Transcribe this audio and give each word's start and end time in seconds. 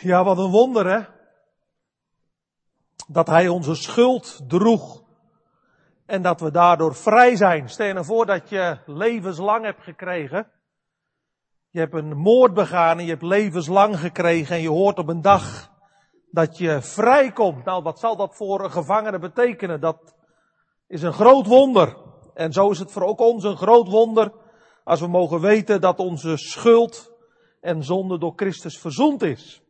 Ja, 0.00 0.24
wat 0.24 0.38
een 0.38 0.50
wonder 0.50 0.86
hè. 0.86 1.00
Dat 3.06 3.26
hij 3.26 3.48
onze 3.48 3.74
schuld 3.74 4.40
droeg. 4.48 5.02
En 6.06 6.22
dat 6.22 6.40
we 6.40 6.50
daardoor 6.50 6.94
vrij 6.94 7.36
zijn. 7.36 7.68
Stel 7.68 7.86
je 7.86 7.92
nou 7.92 8.04
voor 8.04 8.26
dat 8.26 8.48
je 8.48 8.78
levenslang 8.86 9.64
hebt 9.64 9.82
gekregen. 9.82 10.50
Je 11.70 11.78
hebt 11.78 11.94
een 11.94 12.16
moord 12.16 12.54
begaan 12.54 12.98
en 12.98 13.04
je 13.04 13.10
hebt 13.10 13.22
levenslang 13.22 13.98
gekregen 13.98 14.56
en 14.56 14.62
je 14.62 14.68
hoort 14.68 14.98
op 14.98 15.08
een 15.08 15.22
dag 15.22 15.70
dat 16.30 16.58
je 16.58 16.82
vrijkomt. 16.82 17.64
Nou, 17.64 17.82
wat 17.82 17.98
zal 17.98 18.16
dat 18.16 18.36
voor 18.36 18.64
een 18.64 18.70
gevangene 18.70 19.18
betekenen? 19.18 19.80
Dat 19.80 20.14
is 20.86 21.02
een 21.02 21.12
groot 21.12 21.46
wonder. 21.46 21.96
En 22.34 22.52
zo 22.52 22.70
is 22.70 22.78
het 22.78 22.92
voor 22.92 23.02
ook 23.02 23.20
ons 23.20 23.44
een 23.44 23.56
groot 23.56 23.88
wonder 23.88 24.32
als 24.84 25.00
we 25.00 25.06
mogen 25.06 25.40
weten 25.40 25.80
dat 25.80 25.98
onze 25.98 26.36
schuld 26.36 27.12
en 27.60 27.84
zonde 27.84 28.18
door 28.18 28.32
Christus 28.36 28.78
verzoend 28.78 29.22
is. 29.22 29.62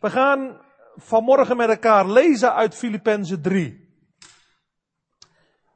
We 0.00 0.10
gaan 0.10 0.60
vanmorgen 0.96 1.56
met 1.56 1.68
elkaar 1.68 2.08
lezen 2.08 2.54
uit 2.54 2.74
Filippenzen 2.74 3.42
3. 3.42 3.88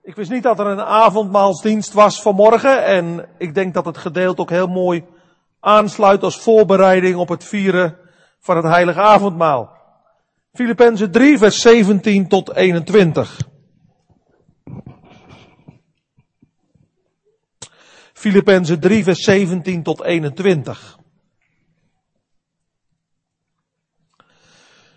Ik 0.03 0.15
wist 0.15 0.31
niet 0.31 0.43
dat 0.43 0.59
er 0.59 0.67
een 0.67 0.81
avondmaalsdienst 0.81 1.93
was 1.93 2.23
vanmorgen 2.23 2.85
en 2.85 3.29
ik 3.39 3.55
denk 3.55 3.75
dat 3.75 3.85
het 3.85 3.97
gedeelte 3.97 4.41
ook 4.41 4.51
heel 4.51 4.67
mooi 4.67 5.05
aansluit 5.61 6.23
als 6.23 6.41
voorbereiding 6.41 7.17
op 7.17 7.29
het 7.29 7.45
vieren 7.45 7.97
van 8.41 8.57
het 8.57 8.65
heilige 8.65 9.01
avondmaal. 9.01 9.71
Filippenzen 10.53 11.11
3 11.11 11.39
vers 11.39 11.61
17 11.61 12.29
tot 12.29 12.55
21. 12.55 13.39
Filippenzen 18.13 18.81
3 18.81 19.05
vers 19.05 19.25
17 19.25 19.83
tot 19.83 20.03
21. 20.03 20.99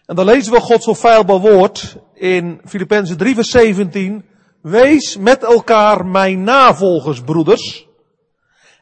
En 0.08 0.16
dan 0.16 0.26
lezen 0.26 0.54
we 0.54 0.60
Gods 0.60 0.88
onfeilbaar 0.88 1.40
woord 1.40 1.98
in 2.14 2.62
Filippenzen 2.66 3.18
3 3.18 3.36
vers 3.36 3.50
17. 3.50 4.26
Wees 4.62 5.18
met 5.18 5.44
elkaar 5.44 6.06
mijn 6.06 6.44
navolgers, 6.44 7.22
broeders. 7.22 7.88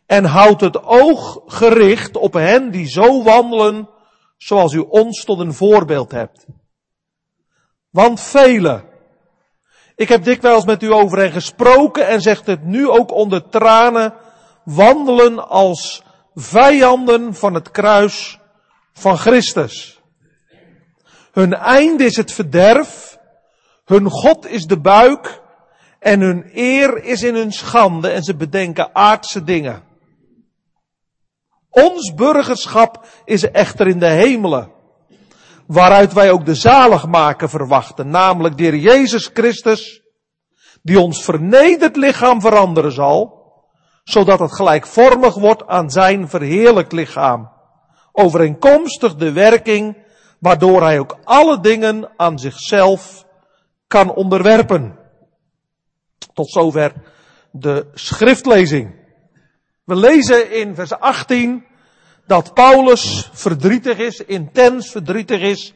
En 0.05 0.25
houd 0.25 0.61
het 0.61 0.83
oog 0.83 1.41
gericht 1.45 2.17
op 2.17 2.33
hen 2.33 2.71
die 2.71 2.87
zo 2.87 3.23
wandelen 3.23 3.89
zoals 4.37 4.73
u 4.73 4.79
ons 4.79 5.23
tot 5.23 5.39
een 5.39 5.53
voorbeeld 5.53 6.11
hebt. 6.11 6.45
Want 7.89 8.21
velen, 8.21 8.83
ik 9.95 10.09
heb 10.09 10.23
dikwijls 10.23 10.65
met 10.65 10.83
u 10.83 10.93
over 10.93 11.17
hen 11.17 11.31
gesproken 11.31 12.07
en 12.07 12.21
zegt 12.21 12.45
het 12.45 12.63
nu 12.63 12.89
ook 12.89 13.11
onder 13.11 13.49
tranen, 13.49 14.13
wandelen 14.63 15.47
als 15.47 16.03
vijanden 16.35 17.35
van 17.35 17.53
het 17.53 17.71
kruis 17.71 18.39
van 18.93 19.17
Christus. 19.17 19.94
Hun 21.35 21.53
einde 21.53 22.05
is 22.05 22.15
het 22.15 22.31
verderf, 22.31 23.17
hun 23.85 24.09
God 24.09 24.47
is 24.47 24.63
de 24.63 24.79
buik 24.79 25.41
en 25.99 26.21
hun 26.21 26.49
eer 26.53 27.03
is 27.03 27.23
in 27.23 27.35
hun 27.35 27.51
schande 27.51 28.09
en 28.09 28.23
ze 28.23 28.35
bedenken 28.35 28.95
aardse 28.95 29.43
dingen. 29.43 29.83
Ons 31.69 32.13
burgerschap 32.13 33.05
is 33.25 33.51
echter 33.51 33.87
in 33.87 33.99
de 33.99 34.07
hemelen, 34.07 34.71
waaruit 35.67 36.13
wij 36.13 36.31
ook 36.31 36.45
de 36.45 36.55
zaligmaker 36.55 37.49
verwachten, 37.49 38.09
namelijk 38.09 38.57
de 38.57 38.63
Heer 38.63 38.75
Jezus 38.75 39.29
Christus, 39.33 40.01
die 40.81 40.99
ons 40.99 41.23
vernederd 41.23 41.95
lichaam 41.95 42.41
veranderen 42.41 42.91
zal, 42.91 43.43
zodat 44.03 44.39
het 44.39 44.55
gelijkvormig 44.55 45.35
wordt 45.35 45.67
aan 45.67 45.89
zijn 45.89 46.29
verheerlijk 46.29 46.91
lichaam, 46.91 47.51
overeenkomstig 48.11 49.15
de 49.15 49.31
werking 49.31 50.03
waardoor 50.45 50.81
hij 50.81 50.99
ook 50.99 51.17
alle 51.23 51.59
dingen 51.59 52.09
aan 52.15 52.39
zichzelf 52.39 53.25
kan 53.87 54.13
onderwerpen. 54.13 54.99
Tot 56.33 56.51
zover 56.51 56.93
de 57.51 57.87
schriftlezing. 57.93 58.95
We 59.83 59.95
lezen 59.95 60.51
in 60.51 60.75
vers 60.75 60.91
18 60.91 61.65
dat 62.27 62.53
Paulus 62.53 63.29
verdrietig 63.33 63.97
is, 63.97 64.19
intens 64.19 64.91
verdrietig 64.91 65.41
is, 65.41 65.73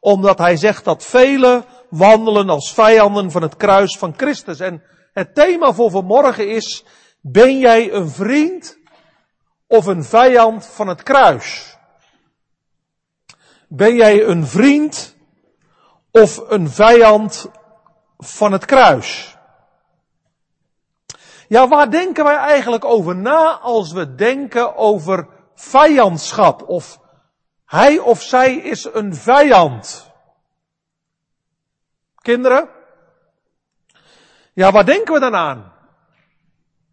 omdat 0.00 0.38
hij 0.38 0.56
zegt 0.56 0.84
dat 0.84 1.04
velen 1.04 1.64
wandelen 1.90 2.48
als 2.48 2.72
vijanden 2.72 3.30
van 3.30 3.42
het 3.42 3.56
kruis 3.56 3.98
van 3.98 4.14
Christus. 4.16 4.60
En 4.60 4.82
het 5.12 5.34
thema 5.34 5.72
voor 5.72 5.90
vanmorgen 5.90 6.48
is, 6.48 6.84
ben 7.20 7.58
jij 7.58 7.92
een 7.92 8.08
vriend 8.08 8.78
of 9.66 9.86
een 9.86 10.04
vijand 10.04 10.66
van 10.66 10.88
het 10.88 11.02
kruis? 11.02 11.71
Ben 13.74 13.94
jij 13.94 14.24
een 14.24 14.46
vriend 14.46 15.16
of 16.10 16.50
een 16.50 16.70
vijand 16.70 17.50
van 18.18 18.52
het 18.52 18.64
kruis? 18.64 19.36
Ja, 21.48 21.68
waar 21.68 21.90
denken 21.90 22.24
wij 22.24 22.36
eigenlijk 22.36 22.84
over 22.84 23.16
na 23.16 23.58
als 23.58 23.92
we 23.92 24.14
denken 24.14 24.76
over 24.76 25.28
vijandschap? 25.54 26.68
Of 26.68 27.00
hij 27.64 27.98
of 27.98 28.22
zij 28.22 28.54
is 28.54 28.88
een 28.92 29.14
vijand. 29.14 30.10
Kinderen? 32.14 32.68
Ja, 34.52 34.72
waar 34.72 34.84
denken 34.84 35.14
we 35.14 35.20
dan 35.20 35.34
aan? 35.34 35.72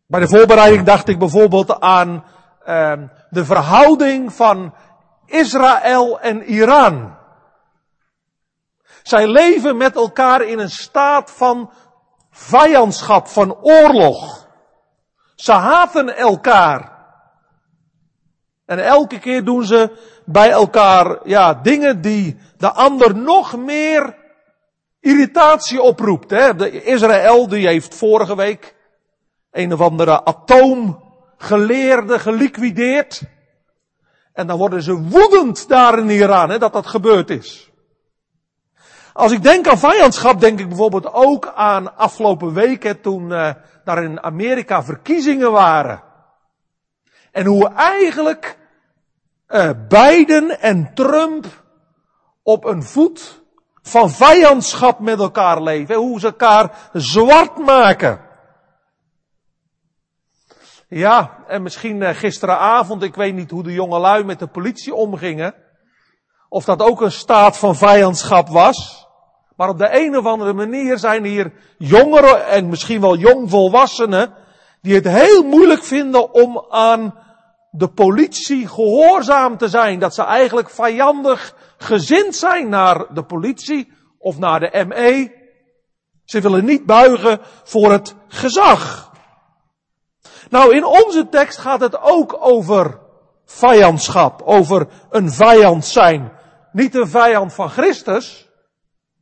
Bij 0.05 0.19
de 0.19 0.27
voorbereiding 0.27 0.83
dacht 0.83 1.07
ik 1.07 1.19
bijvoorbeeld 1.19 1.79
aan 1.79 2.25
uh, 2.67 2.93
de 3.29 3.45
verhouding 3.45 4.33
van 4.33 4.73
Israël 5.29 6.19
en 6.19 6.43
Iran. 6.43 7.17
Zij 9.03 9.27
leven 9.27 9.77
met 9.77 9.95
elkaar 9.95 10.41
in 10.41 10.59
een 10.59 10.69
staat 10.69 11.31
van 11.31 11.71
vijandschap, 12.31 13.27
van 13.27 13.55
oorlog. 13.61 14.47
Ze 15.35 15.51
haten 15.51 16.17
elkaar. 16.17 16.97
En 18.65 18.85
elke 18.85 19.19
keer 19.19 19.43
doen 19.43 19.63
ze 19.63 19.97
bij 20.25 20.49
elkaar, 20.49 21.27
ja, 21.27 21.53
dingen 21.53 22.01
die 22.01 22.37
de 22.57 22.71
ander 22.71 23.15
nog 23.15 23.57
meer 23.57 24.17
irritatie 24.99 25.81
oproept. 25.81 26.29
Hè. 26.29 26.55
De 26.55 26.83
Israël, 26.83 27.47
die 27.47 27.67
heeft 27.67 27.95
vorige 27.95 28.35
week 28.35 28.75
een 29.51 29.73
of 29.73 29.81
andere 29.81 30.25
atoomgeleerde 30.25 32.19
geliquideerd. 32.19 33.21
En 34.39 34.47
dan 34.47 34.57
worden 34.57 34.81
ze 34.83 34.93
woedend 34.93 35.67
daar 35.67 35.99
in 35.99 36.09
Iran, 36.09 36.49
hè, 36.49 36.57
dat 36.57 36.73
dat 36.73 36.87
gebeurd 36.87 37.29
is. 37.29 37.71
Als 39.13 39.31
ik 39.31 39.43
denk 39.43 39.67
aan 39.67 39.77
vijandschap, 39.77 40.39
denk 40.39 40.59
ik 40.59 40.67
bijvoorbeeld 40.67 41.13
ook 41.13 41.51
aan 41.55 41.97
afgelopen 41.97 42.53
weken 42.53 43.01
toen 43.01 43.29
uh, 43.29 43.49
daar 43.83 44.03
in 44.03 44.23
Amerika 44.23 44.83
verkiezingen 44.83 45.51
waren. 45.51 46.03
En 47.31 47.45
hoe 47.45 47.73
eigenlijk 47.73 48.57
uh, 49.47 49.69
Biden 49.87 50.59
en 50.59 50.91
Trump 50.93 51.45
op 52.43 52.65
een 52.65 52.83
voet 52.83 53.41
van 53.81 54.09
vijandschap 54.09 54.99
met 54.99 55.19
elkaar 55.19 55.61
leven. 55.61 55.95
Hoe 55.95 56.19
ze 56.19 56.25
elkaar 56.25 56.89
zwart 56.93 57.57
maken. 57.57 58.28
Ja, 60.89 61.43
en 61.47 61.61
misschien 61.61 62.01
uh, 62.01 62.09
gisteravond, 62.09 63.03
ik 63.03 63.15
weet 63.15 63.35
niet 63.35 63.51
hoe 63.51 63.63
de 63.63 63.73
jongelui 63.73 64.23
met 64.23 64.39
de 64.39 64.47
politie 64.47 64.93
omgingen. 64.93 65.53
Of 66.49 66.65
dat 66.65 66.81
ook 66.81 67.01
een 67.01 67.11
staat 67.11 67.57
van 67.57 67.75
vijandschap 67.75 68.47
was. 68.47 69.07
Maar 69.55 69.69
op 69.69 69.77
de 69.77 69.89
een 69.91 70.17
of 70.17 70.25
andere 70.25 70.53
manier 70.53 70.97
zijn 70.97 71.23
hier 71.23 71.53
jongeren 71.77 72.47
en 72.47 72.69
misschien 72.69 73.01
wel 73.01 73.17
jongvolwassenen 73.17 74.33
die 74.81 74.95
het 74.95 75.07
heel 75.07 75.43
moeilijk 75.43 75.83
vinden 75.83 76.33
om 76.33 76.65
aan 76.69 77.13
de 77.71 77.87
politie 77.87 78.67
gehoorzaam 78.67 79.57
te 79.57 79.67
zijn. 79.67 79.99
Dat 79.99 80.13
ze 80.13 80.23
eigenlijk 80.23 80.69
vijandig 80.69 81.55
gezind 81.77 82.35
zijn 82.35 82.69
naar 82.69 83.13
de 83.13 83.23
politie 83.23 83.91
of 84.17 84.37
naar 84.37 84.59
de 84.59 84.85
ME. 84.87 85.37
Ze 86.25 86.41
willen 86.41 86.65
niet 86.65 86.85
buigen 86.85 87.39
voor 87.63 87.91
het 87.91 88.15
gezag. 88.27 89.08
Nou, 90.49 90.75
in 90.75 90.85
onze 90.85 91.27
tekst 91.29 91.57
gaat 91.57 91.79
het 91.79 92.01
ook 92.01 92.37
over 92.39 92.99
vijandschap, 93.45 94.41
over 94.41 94.87
een 95.09 95.31
vijand 95.31 95.85
zijn. 95.85 96.31
Niet 96.71 96.95
een 96.95 97.09
vijand 97.09 97.53
van 97.53 97.69
Christus, 97.69 98.49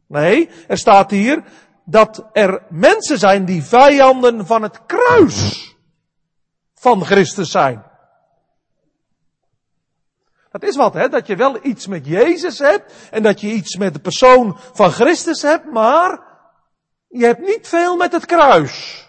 Nee, 0.07 0.49
er 0.67 0.77
staat 0.77 1.11
hier 1.11 1.43
dat 1.85 2.29
er 2.33 2.63
mensen 2.69 3.17
zijn 3.17 3.45
die 3.45 3.63
vijanden 3.63 4.45
van 4.45 4.61
het 4.61 4.85
kruis 4.85 5.75
van 6.73 7.05
Christus 7.05 7.51
zijn. 7.51 7.85
Dat 10.51 10.63
is 10.63 10.75
wat, 10.75 10.93
hè? 10.93 11.09
Dat 11.09 11.27
je 11.27 11.35
wel 11.35 11.65
iets 11.65 11.87
met 11.87 12.05
Jezus 12.05 12.59
hebt 12.59 12.93
en 13.11 13.23
dat 13.23 13.41
je 13.41 13.47
iets 13.47 13.75
met 13.75 13.93
de 13.93 13.99
persoon 13.99 14.59
van 14.73 14.91
Christus 14.91 15.41
hebt, 15.41 15.71
maar 15.71 16.19
je 17.07 17.25
hebt 17.25 17.41
niet 17.41 17.67
veel 17.67 17.95
met 17.95 18.11
het 18.11 18.25
kruis. 18.25 19.06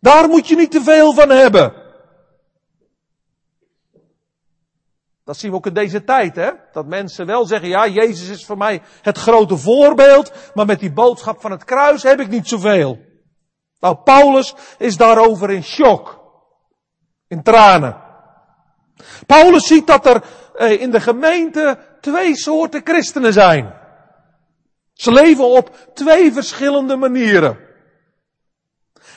Daar 0.00 0.28
moet 0.28 0.48
je 0.48 0.56
niet 0.56 0.70
te 0.70 0.82
veel 0.82 1.12
van 1.12 1.30
hebben. 1.30 1.72
Dat 5.24 5.38
zien 5.38 5.50
we 5.50 5.56
ook 5.56 5.66
in 5.66 5.74
deze 5.74 6.04
tijd, 6.04 6.36
hè? 6.36 6.50
Dat 6.72 6.86
mensen 6.86 7.26
wel 7.26 7.46
zeggen, 7.46 7.68
ja, 7.68 7.88
Jezus 7.88 8.28
is 8.28 8.44
voor 8.44 8.56
mij 8.56 8.82
het 9.02 9.18
grote 9.18 9.56
voorbeeld, 9.56 10.32
maar 10.54 10.66
met 10.66 10.80
die 10.80 10.92
boodschap 10.92 11.40
van 11.40 11.50
het 11.50 11.64
kruis 11.64 12.02
heb 12.02 12.20
ik 12.20 12.28
niet 12.28 12.48
zoveel. 12.48 12.98
Nou, 13.80 13.96
Paulus 13.96 14.54
is 14.78 14.96
daarover 14.96 15.50
in 15.50 15.62
shock. 15.62 16.20
In 17.28 17.42
tranen. 17.42 17.96
Paulus 19.26 19.66
ziet 19.66 19.86
dat 19.86 20.06
er 20.06 20.22
eh, 20.54 20.80
in 20.80 20.90
de 20.90 21.00
gemeente 21.00 21.78
twee 22.00 22.36
soorten 22.36 22.80
christenen 22.84 23.32
zijn. 23.32 23.74
Ze 24.92 25.12
leven 25.12 25.44
op 25.44 25.76
twee 25.94 26.32
verschillende 26.32 26.96
manieren. 26.96 27.69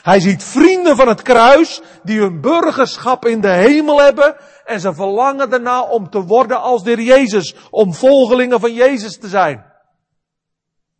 Hij 0.04 0.20
ziet 0.20 0.44
vrienden 0.44 0.96
van 0.96 1.08
het 1.08 1.22
kruis 1.22 1.80
die 2.02 2.20
hun 2.20 2.40
burgerschap 2.40 3.26
in 3.26 3.40
de 3.40 3.48
hemel 3.48 4.00
hebben 4.00 4.36
en 4.64 4.80
ze 4.80 4.94
verlangen 4.94 5.50
daarna 5.50 5.82
om 5.82 6.10
te 6.10 6.22
worden 6.22 6.60
als 6.60 6.82
de 6.82 7.04
Jezus, 7.04 7.54
om 7.70 7.94
volgelingen 7.94 8.60
van 8.60 8.72
Jezus 8.72 9.18
te 9.18 9.28
zijn. 9.28 9.64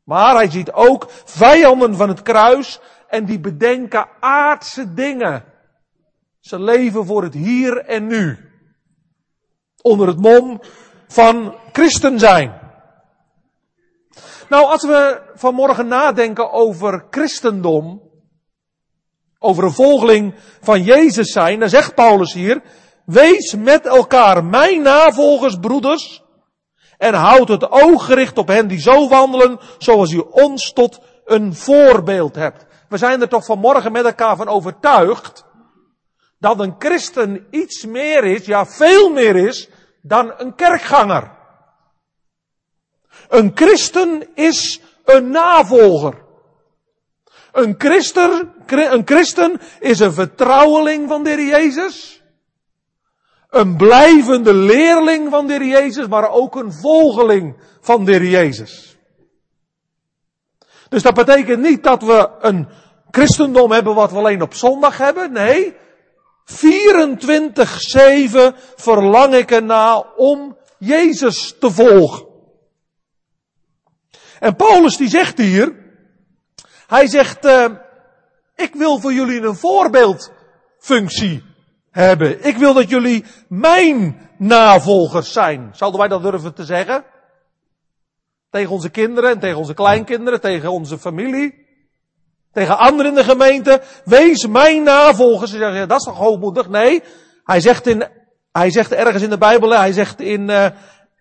Maar 0.05 0.35
hij 0.35 0.51
ziet 0.51 0.73
ook 0.73 1.07
vijanden 1.25 1.97
van 1.97 2.09
het 2.09 2.23
kruis 2.23 2.81
en 3.09 3.25
die 3.25 3.41
bedenken 3.41 4.09
aardse 4.21 4.95
dingen. 4.95 5.45
Ze 6.41 6.61
leven 6.61 7.07
voor 7.07 7.23
het 7.23 7.35
hier 7.35 7.77
en 7.77 8.07
nu. 8.07 8.39
Onder 9.83 10.07
het 10.07 10.21
mom 10.21 10.61
van 11.09 11.55
christen 11.73 12.19
zijn. 12.19 12.61
Nou, 14.49 14.65
als 14.65 14.83
we 14.83 15.23
vanmorgen 15.35 15.87
nadenken 15.87 16.53
over 16.53 17.07
christendom, 17.11 18.13
over 19.45 19.65
een 19.65 19.73
volgeling 19.73 20.35
van 20.61 20.83
Jezus 20.83 21.33
zijn, 21.33 21.61
dan 21.61 21.69
zegt 21.69 21.95
Paulus 21.95 22.33
hier, 22.33 22.63
wees 23.05 23.55
met 23.55 23.87
elkaar 23.87 24.45
mijn 24.45 24.83
navolgers, 24.83 25.57
broeders, 25.61 26.23
en 26.99 27.15
houd 27.15 27.49
het 27.49 27.71
oog 27.71 28.05
gericht 28.05 28.39
op 28.39 28.49
hen 28.49 28.69
die 28.69 28.81
zo 28.81 29.09
wandelen, 29.09 29.59
zoals 29.79 30.13
u 30.13 30.19
ons 30.19 30.73
tot 30.73 31.01
een 31.25 31.55
voorbeeld 31.55 32.35
hebt. 32.35 32.67
We 32.89 32.97
zijn 32.97 33.21
er 33.21 33.29
toch 33.29 33.45
vanmorgen 33.45 33.93
met 33.93 34.05
elkaar 34.05 34.37
van 34.37 34.49
overtuigd, 34.49 35.45
dat 36.39 36.61
een 36.61 36.75
christen 36.79 37.47
iets 37.51 37.85
meer 37.87 38.25
is, 38.25 38.47
ja 38.47 38.67
veel 38.67 39.11
meer 39.11 39.37
is, 39.37 39.69
dan 40.03 40.33
een 40.37 40.55
kerkganger. 40.55 41.33
Een 43.29 43.51
christen 43.55 44.29
is 44.35 44.81
een 45.05 45.31
navolger. 45.31 46.24
Een 47.55 47.75
christen, 47.79 48.53
een 48.67 49.03
christen 49.05 49.61
is 49.81 49.99
een 50.01 50.13
vertrouweling 50.13 51.09
van 51.09 51.25
de 51.25 51.31
Heer 51.31 51.47
Jezus. 51.47 52.23
Een 53.51 53.77
blijvende 53.77 54.55
leerling 54.55 55.31
van 55.31 55.47
de 55.47 55.53
Heer 55.53 55.67
Jezus, 55.67 56.07
maar 56.07 56.31
ook 56.31 56.57
een 56.57 56.73
volgeling 56.73 57.57
van 57.81 58.05
de 58.05 58.13
Heer 58.13 58.27
Jezus. 58.27 58.97
Dus 60.89 61.03
dat 61.03 61.15
betekent 61.15 61.63
niet 61.63 61.83
dat 61.83 62.03
we 62.03 62.31
een 62.41 62.69
christendom 63.11 63.73
hebben 63.73 63.95
wat 63.95 64.11
we 64.11 64.17
alleen 64.17 64.43
op 64.43 64.55
zondag 64.55 64.99
hebben. 64.99 65.33
Nee, 65.33 65.75
24-7 65.75 65.77
verlang 68.77 69.35
ik 69.35 69.51
erna 69.51 69.99
om 70.17 70.57
Jezus 70.79 71.55
te 71.61 71.71
volgen. 71.71 72.27
En 74.41 74.57
Paulus 74.57 74.97
die 74.97 75.09
zegt 75.09 75.39
hier, 75.39 75.84
hij 76.87 77.07
zegt, 77.07 77.45
uh, 77.45 77.65
ik 78.55 78.75
wil 78.75 79.01
voor 79.01 79.13
jullie 79.13 79.43
een 79.43 79.57
voorbeeldfunctie 79.57 81.45
hebben. 81.91 82.45
Ik 82.45 82.57
wil 82.57 82.75
dat 82.75 82.89
jullie 82.89 83.25
mijn 83.49 84.29
navolgers 84.39 85.33
zijn. 85.33 85.71
Zouden 85.73 86.01
wij 86.01 86.09
dat 86.09 86.23
durven 86.23 86.55
te 86.55 86.65
zeggen? 86.65 87.05
Tegen 88.51 88.71
onze 88.71 88.91
kinderen 88.91 89.31
en 89.31 89.39
tegen 89.39 89.59
onze 89.59 89.75
kleinkinderen, 89.75 90.41
tegen 90.41 90.73
onze 90.73 90.99
familie. 90.99 91.63
Tegen 92.53 92.79
anderen 92.79 93.11
in 93.11 93.17
de 93.17 93.25
gemeente. 93.25 93.83
Wees 94.05 94.47
mijn 94.47 94.83
navolgers. 94.83 95.51
Ze 95.51 95.59
zeggen, 95.59 95.89
dat 95.89 95.99
is 95.99 96.05
toch 96.05 96.19
hoogmoedig? 96.19 96.69
Nee. 96.69 97.03
Hij 97.45 97.61
zegt 97.61 97.87
in, 97.87 98.09
hij 98.53 98.71
zegt 98.71 98.93
ergens 98.93 99.23
in 99.23 99.31
de 99.31 99.39
Bijbel, 99.39 99.71
hij 99.71 99.93
zegt 99.93 100.21
in 100.21 100.49
uh, 100.49 100.67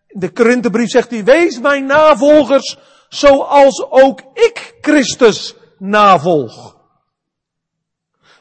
de 0.07 0.29
Korinthebrief, 0.29 0.89
zegt 0.89 1.09
hij, 1.09 1.23
wees 1.23 1.59
mijn 1.59 1.85
navolgers 1.85 2.77
zoals 3.13 3.85
ook 3.89 4.21
ik 4.33 4.75
Christus 4.81 5.55
navolg. 5.77 6.77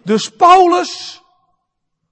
Dus 0.05 0.29
Paulus 0.29 1.23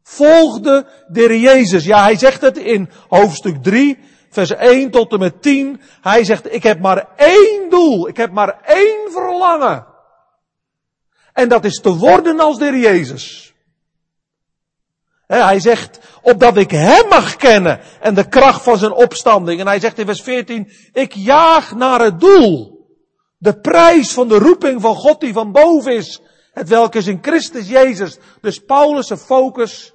volgde 0.02 0.86
de 1.08 1.40
Jezus. 1.40 1.84
Ja, 1.84 2.02
hij 2.02 2.16
zegt 2.16 2.40
het 2.40 2.56
in 2.56 2.90
hoofdstuk 3.08 3.62
3, 3.62 3.98
vers 4.30 4.50
1 4.50 4.90
tot 4.90 5.12
en 5.12 5.18
met 5.18 5.42
10. 5.42 5.80
Hij 6.00 6.24
zegt, 6.24 6.52
ik 6.52 6.62
heb 6.62 6.80
maar 6.80 7.08
één 7.16 7.70
doel, 7.70 8.08
ik 8.08 8.16
heb 8.16 8.30
maar 8.30 8.60
één 8.64 9.12
verlangen. 9.12 9.86
En 11.32 11.48
dat 11.48 11.64
is 11.64 11.80
te 11.80 11.96
worden 11.96 12.40
als 12.40 12.58
de 12.58 12.78
Jezus. 12.78 13.50
Hij 15.38 15.61
zegt, 15.61 15.99
opdat 16.23 16.56
ik 16.56 16.71
Hem 16.71 17.09
mag 17.09 17.37
kennen 17.37 17.81
en 18.00 18.15
de 18.15 18.29
kracht 18.29 18.62
van 18.62 18.79
zijn 18.79 18.93
opstanding. 18.93 19.61
En 19.61 19.67
hij 19.67 19.81
zegt 19.81 19.99
in 19.99 20.06
vers 20.06 20.23
14, 20.23 20.73
ik 20.93 21.12
jaag 21.15 21.75
naar 21.75 22.00
het 22.00 22.21
doel. 22.21 22.79
De 23.38 23.61
prijs 23.61 24.12
van 24.12 24.29
de 24.29 24.38
roeping 24.38 24.81
van 24.81 24.94
God 24.94 25.21
die 25.21 25.32
van 25.32 25.53
boven 25.53 25.94
is. 25.94 26.21
Het 26.53 26.69
welke 26.69 26.99
is 26.99 27.06
in 27.06 27.19
Christus 27.23 27.69
Jezus. 27.69 28.19
Dus 28.41 28.59
Paulus' 28.59 29.12
focus 29.12 29.93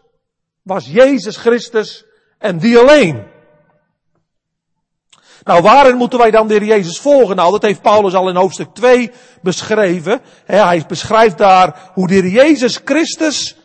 was 0.61 0.85
Jezus 0.85 1.37
Christus 1.37 2.05
en 2.37 2.57
die 2.57 2.77
alleen. 2.77 3.23
Nou, 5.43 5.61
waarin 5.61 5.95
moeten 5.95 6.19
wij 6.19 6.31
dan 6.31 6.47
de 6.47 6.65
Jezus 6.65 6.99
volgen? 6.99 7.35
Nou, 7.35 7.51
dat 7.51 7.61
heeft 7.61 7.81
Paulus 7.81 8.13
al 8.13 8.29
in 8.29 8.35
hoofdstuk 8.35 8.73
2 8.73 9.11
beschreven. 9.41 10.21
Hij 10.45 10.83
beschrijft 10.87 11.37
daar 11.37 11.91
hoe 11.93 12.07
de 12.07 12.31
Jezus 12.31 12.81
Christus 12.85 13.55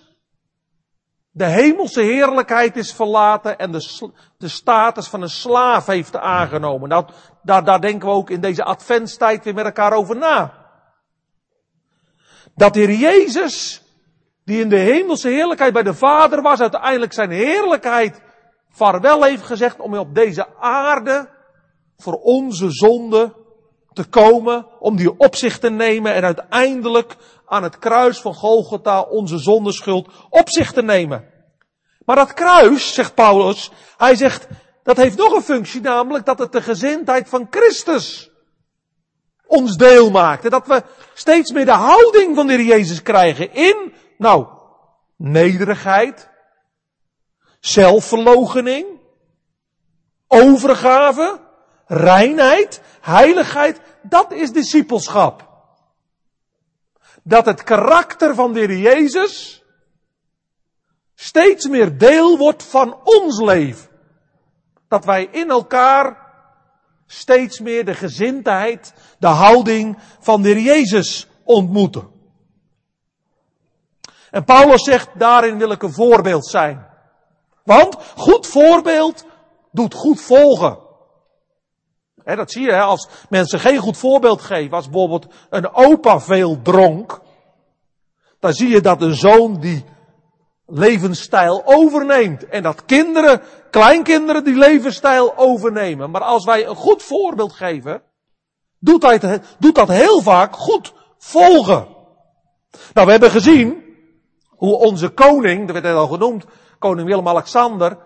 de 1.40 1.46
hemelse 1.46 2.02
heerlijkheid 2.02 2.76
is 2.76 2.92
verlaten 2.92 3.58
en 3.58 3.72
de, 3.72 4.10
de 4.38 4.48
status 4.48 5.08
van 5.08 5.22
een 5.22 5.30
slaaf 5.30 5.86
heeft 5.86 6.16
aangenomen. 6.16 6.88
Nou, 6.88 7.04
daar, 7.42 7.64
daar 7.64 7.80
denken 7.80 8.08
we 8.08 8.14
ook 8.14 8.30
in 8.30 8.40
deze 8.40 8.64
adventstijd 8.64 9.44
weer 9.44 9.54
met 9.54 9.64
elkaar 9.64 9.92
over 9.92 10.16
na. 10.16 10.52
Dat 12.54 12.74
de 12.74 12.98
Jezus, 12.98 13.82
die 14.44 14.60
in 14.60 14.68
de 14.68 14.78
hemelse 14.78 15.28
heerlijkheid 15.28 15.72
bij 15.72 15.82
de 15.82 15.94
Vader 15.94 16.42
was, 16.42 16.60
uiteindelijk 16.60 17.12
zijn 17.12 17.30
heerlijkheid 17.30 18.22
vaarwel 18.70 19.22
heeft 19.22 19.44
gezegd 19.44 19.80
om 19.80 19.94
op 19.94 20.14
deze 20.14 20.46
aarde 20.58 21.28
voor 21.96 22.14
onze 22.14 22.70
zonde 22.70 23.34
te 23.92 24.04
komen, 24.04 24.66
om 24.78 24.96
die 24.96 25.18
op 25.18 25.36
zich 25.36 25.58
te 25.58 25.70
nemen 25.70 26.14
en 26.14 26.24
uiteindelijk 26.24 27.16
aan 27.46 27.62
het 27.62 27.78
kruis 27.78 28.20
van 28.20 28.34
Golgotha 28.34 29.00
onze 29.00 29.38
zondeschuld 29.38 30.08
op 30.30 30.48
zich 30.48 30.72
te 30.72 30.82
nemen. 30.82 31.29
Maar 32.10 32.18
dat 32.18 32.34
kruis, 32.34 32.94
zegt 32.94 33.14
Paulus, 33.14 33.70
hij 33.96 34.16
zegt, 34.16 34.46
dat 34.82 34.96
heeft 34.96 35.16
nog 35.16 35.32
een 35.32 35.42
functie, 35.42 35.80
namelijk 35.80 36.24
dat 36.24 36.38
het 36.38 36.52
de 36.52 36.62
gezindheid 36.62 37.28
van 37.28 37.46
Christus 37.50 38.30
ons 39.46 39.76
deel 39.76 40.10
maakt. 40.10 40.44
En 40.44 40.50
dat 40.50 40.66
we 40.66 40.82
steeds 41.14 41.52
meer 41.52 41.64
de 41.64 41.70
houding 41.70 42.34
van 42.34 42.46
de 42.46 42.52
Heer 42.52 42.64
Jezus 42.64 43.02
krijgen 43.02 43.52
in, 43.54 43.94
nou, 44.18 44.46
nederigheid, 45.16 46.28
zelfverloochening, 47.60 48.86
overgave, 50.26 51.40
reinheid, 51.86 52.80
heiligheid, 53.00 53.80
dat 54.02 54.32
is 54.32 54.52
discipelschap. 54.52 55.48
Dat 57.22 57.46
het 57.46 57.62
karakter 57.62 58.34
van 58.34 58.52
de 58.52 58.58
Heer 58.58 58.78
Jezus 58.78 59.59
steeds 61.20 61.68
meer 61.68 61.98
deel 61.98 62.38
wordt 62.38 62.62
van 62.62 63.00
ons 63.04 63.40
leven. 63.40 63.88
Dat 64.88 65.04
wij 65.04 65.28
in 65.30 65.50
elkaar 65.50 66.16
steeds 67.06 67.60
meer 67.60 67.84
de 67.84 67.94
gezindheid, 67.94 68.94
de 69.18 69.26
houding 69.26 69.98
van 70.20 70.42
de 70.42 70.62
Jezus 70.62 71.26
ontmoeten. 71.44 72.08
En 74.30 74.44
Paulus 74.44 74.84
zegt, 74.84 75.08
daarin 75.18 75.58
wil 75.58 75.70
ik 75.70 75.82
een 75.82 75.92
voorbeeld 75.92 76.46
zijn. 76.46 76.86
Want 77.64 77.96
goed 78.16 78.46
voorbeeld 78.46 79.24
doet 79.72 79.94
goed 79.94 80.20
volgen. 80.20 80.78
dat 82.24 82.50
zie 82.50 82.62
je, 82.62 82.80
als 82.80 83.08
mensen 83.28 83.60
geen 83.60 83.78
goed 83.78 83.96
voorbeeld 83.96 84.42
geven, 84.42 84.76
als 84.76 84.88
bijvoorbeeld 84.88 85.26
een 85.50 85.74
opa 85.74 86.20
veel 86.20 86.62
dronk, 86.62 87.20
dan 88.38 88.52
zie 88.52 88.68
je 88.68 88.80
dat 88.80 89.02
een 89.02 89.14
zoon 89.14 89.60
die 89.60 89.84
levensstijl 90.70 91.62
overneemt. 91.64 92.48
En 92.48 92.62
dat 92.62 92.84
kinderen, 92.84 93.40
kleinkinderen 93.70 94.44
die 94.44 94.56
levensstijl 94.56 95.36
overnemen. 95.36 96.10
Maar 96.10 96.22
als 96.22 96.44
wij 96.44 96.66
een 96.66 96.76
goed 96.76 97.02
voorbeeld 97.02 97.52
geven, 97.52 98.02
doet, 98.78 99.02
hij, 99.02 99.40
doet 99.58 99.74
dat 99.74 99.88
heel 99.88 100.22
vaak 100.22 100.56
goed 100.56 100.92
volgen. 101.18 101.86
Nou, 102.92 103.06
we 103.06 103.12
hebben 103.12 103.30
gezien 103.30 103.84
hoe 104.48 104.76
onze 104.76 105.08
koning, 105.08 105.64
dat 105.64 105.72
werd 105.72 105.84
net 105.84 105.94
al 105.94 106.08
genoemd, 106.08 106.44
koning 106.78 107.08
Willem-Alexander, 107.08 107.96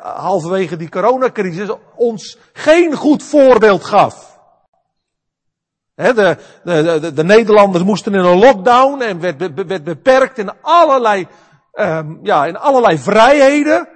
halverwege 0.00 0.76
die 0.76 0.88
coronacrisis, 0.88 1.68
ons 1.96 2.38
geen 2.52 2.94
goed 2.94 3.22
voorbeeld 3.22 3.84
gaf. 3.84 4.38
de, 5.94 6.12
de, 6.64 6.98
de, 7.00 7.12
de, 7.12 7.24
Nederlanders 7.24 7.84
moesten 7.84 8.14
in 8.14 8.24
een 8.24 8.38
lockdown 8.38 9.00
en 9.00 9.20
werd 9.20 9.84
beperkt 9.84 10.38
in 10.38 10.52
allerlei, 10.60 11.26
um, 11.74 12.18
ja, 12.22 12.46
in 12.46 12.56
allerlei 12.56 12.98
vrijheden. 12.98 13.88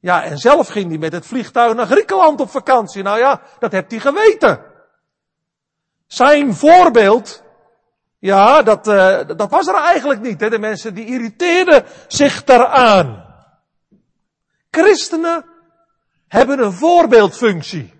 Ja, 0.00 0.24
en 0.24 0.38
zelf 0.38 0.68
ging 0.68 0.88
hij 0.88 0.98
met 0.98 1.12
het 1.12 1.26
vliegtuig 1.26 1.74
naar 1.74 1.86
Griekenland 1.86 2.40
op 2.40 2.50
vakantie. 2.50 3.02
Nou 3.02 3.18
ja, 3.18 3.40
dat 3.58 3.72
hebt 3.72 3.90
hij 3.90 4.00
geweten. 4.00 4.64
Zijn 6.06 6.54
voorbeeld, 6.54 7.42
ja, 8.18 8.62
dat, 8.62 8.88
uh, 8.88 9.20
dat 9.36 9.50
was 9.50 9.66
er 9.66 9.74
eigenlijk 9.74 10.20
niet. 10.20 10.40
Hè. 10.40 10.50
De 10.50 10.58
mensen 10.58 10.94
die 10.94 11.06
irriteerden 11.06 11.84
zich 12.08 12.44
daaraan. 12.44 13.26
Christenen 14.70 15.44
hebben 16.28 16.58
een 16.58 16.72
voorbeeldfunctie. 16.72 17.96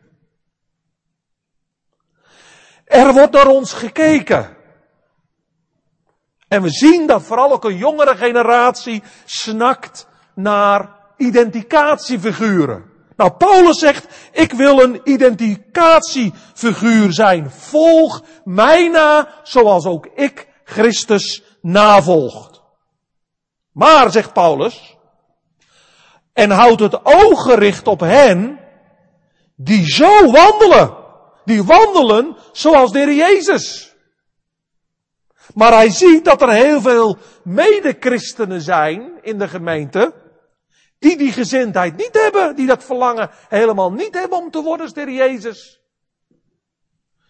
Er 2.85 3.13
wordt 3.13 3.33
naar 3.33 3.47
ons 3.47 3.73
gekeken. 3.73 4.57
En 6.49 6.63
we 6.63 6.71
zien 6.71 7.07
dat 7.07 7.23
vooral 7.23 7.53
ook 7.53 7.65
een 7.65 7.77
jongere 7.77 8.17
generatie 8.17 9.03
snakt 9.25 10.07
naar 10.35 10.97
identificatiefiguren. 11.17 12.85
Nou, 13.17 13.31
Paulus 13.31 13.79
zegt, 13.79 14.07
ik 14.33 14.53
wil 14.53 14.83
een 14.83 15.01
identificatiefiguur 15.05 17.13
zijn. 17.13 17.51
Volg 17.51 18.23
mij 18.45 18.89
na, 18.89 19.29
zoals 19.43 19.87
ook 19.87 20.09
ik 20.15 20.49
Christus 20.65 21.43
navolgt. 21.63 22.63
Maar, 23.73 24.11
zegt 24.11 24.33
Paulus, 24.33 24.97
en 26.33 26.51
houd 26.51 26.81
het 26.81 27.05
oog 27.05 27.43
gericht 27.43 27.87
op 27.87 28.01
hen 28.01 28.59
die 29.57 29.87
zo 29.87 30.31
wandelen. 30.31 30.97
Die 31.45 31.65
wandelen 31.65 32.37
zoals 32.53 32.93
de 32.93 32.99
Heer 32.99 33.15
Jezus. 33.15 33.88
Maar 35.55 35.73
hij 35.73 35.91
ziet 35.91 36.25
dat 36.25 36.43
er 36.43 36.51
heel 36.51 36.81
veel 36.81 37.19
medechristenen 37.45 38.61
zijn 38.61 39.13
in 39.23 39.39
de 39.39 39.49
gemeente 39.49 40.13
die 40.99 41.17
die 41.17 41.33
gezindheid 41.33 41.97
niet 41.97 42.19
hebben, 42.23 42.57
die 42.57 42.67
dat 42.67 42.85
verlangen 42.85 43.31
helemaal 43.49 43.93
niet 43.93 44.15
hebben 44.15 44.39
om 44.39 44.51
te 44.51 44.63
worden 44.63 44.87
als 44.87 44.95
Jezus. 44.95 45.81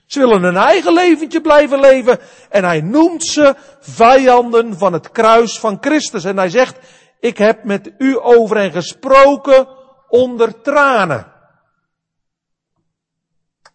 Ze 0.07 0.19
willen 0.19 0.43
een 0.43 0.57
eigen 0.57 0.93
leventje 0.93 1.41
blijven 1.41 1.81
leven 1.81 2.19
en 2.49 2.65
hij 2.65 2.81
noemt 2.81 3.25
ze 3.25 3.55
vijanden 3.81 4.79
van 4.79 4.93
het 4.93 5.11
kruis 5.11 5.59
van 5.59 5.79
Christus. 5.81 6.25
En 6.25 6.37
hij 6.37 6.49
zegt, 6.49 6.79
ik 7.21 7.39
heb 7.39 7.65
met 7.65 7.93
u 7.99 8.19
over 8.21 8.57
hen 8.57 8.73
gesproken 8.73 9.69
onder 10.09 10.61
tranen. 10.61 11.33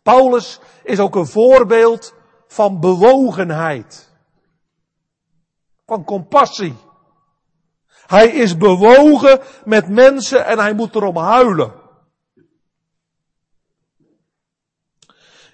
Paulus 0.03 0.59
is 0.83 0.99
ook 0.99 1.15
een 1.15 1.27
voorbeeld 1.27 2.13
van 2.47 2.79
bewogenheid. 2.79 4.12
Van 5.85 6.03
compassie. 6.03 6.75
Hij 7.87 8.27
is 8.27 8.57
bewogen 8.57 9.39
met 9.65 9.89
mensen 9.89 10.45
en 10.45 10.59
hij 10.59 10.73
moet 10.73 10.95
erom 10.95 11.17
huilen. 11.17 11.73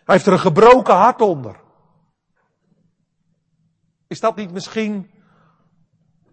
Hij 0.09 0.17
heeft 0.17 0.25
er 0.25 0.33
een 0.33 0.39
gebroken 0.39 0.95
hart 0.95 1.21
onder. 1.21 1.59
Is 4.07 4.19
dat 4.19 4.36
niet 4.36 4.51
misschien 4.51 5.12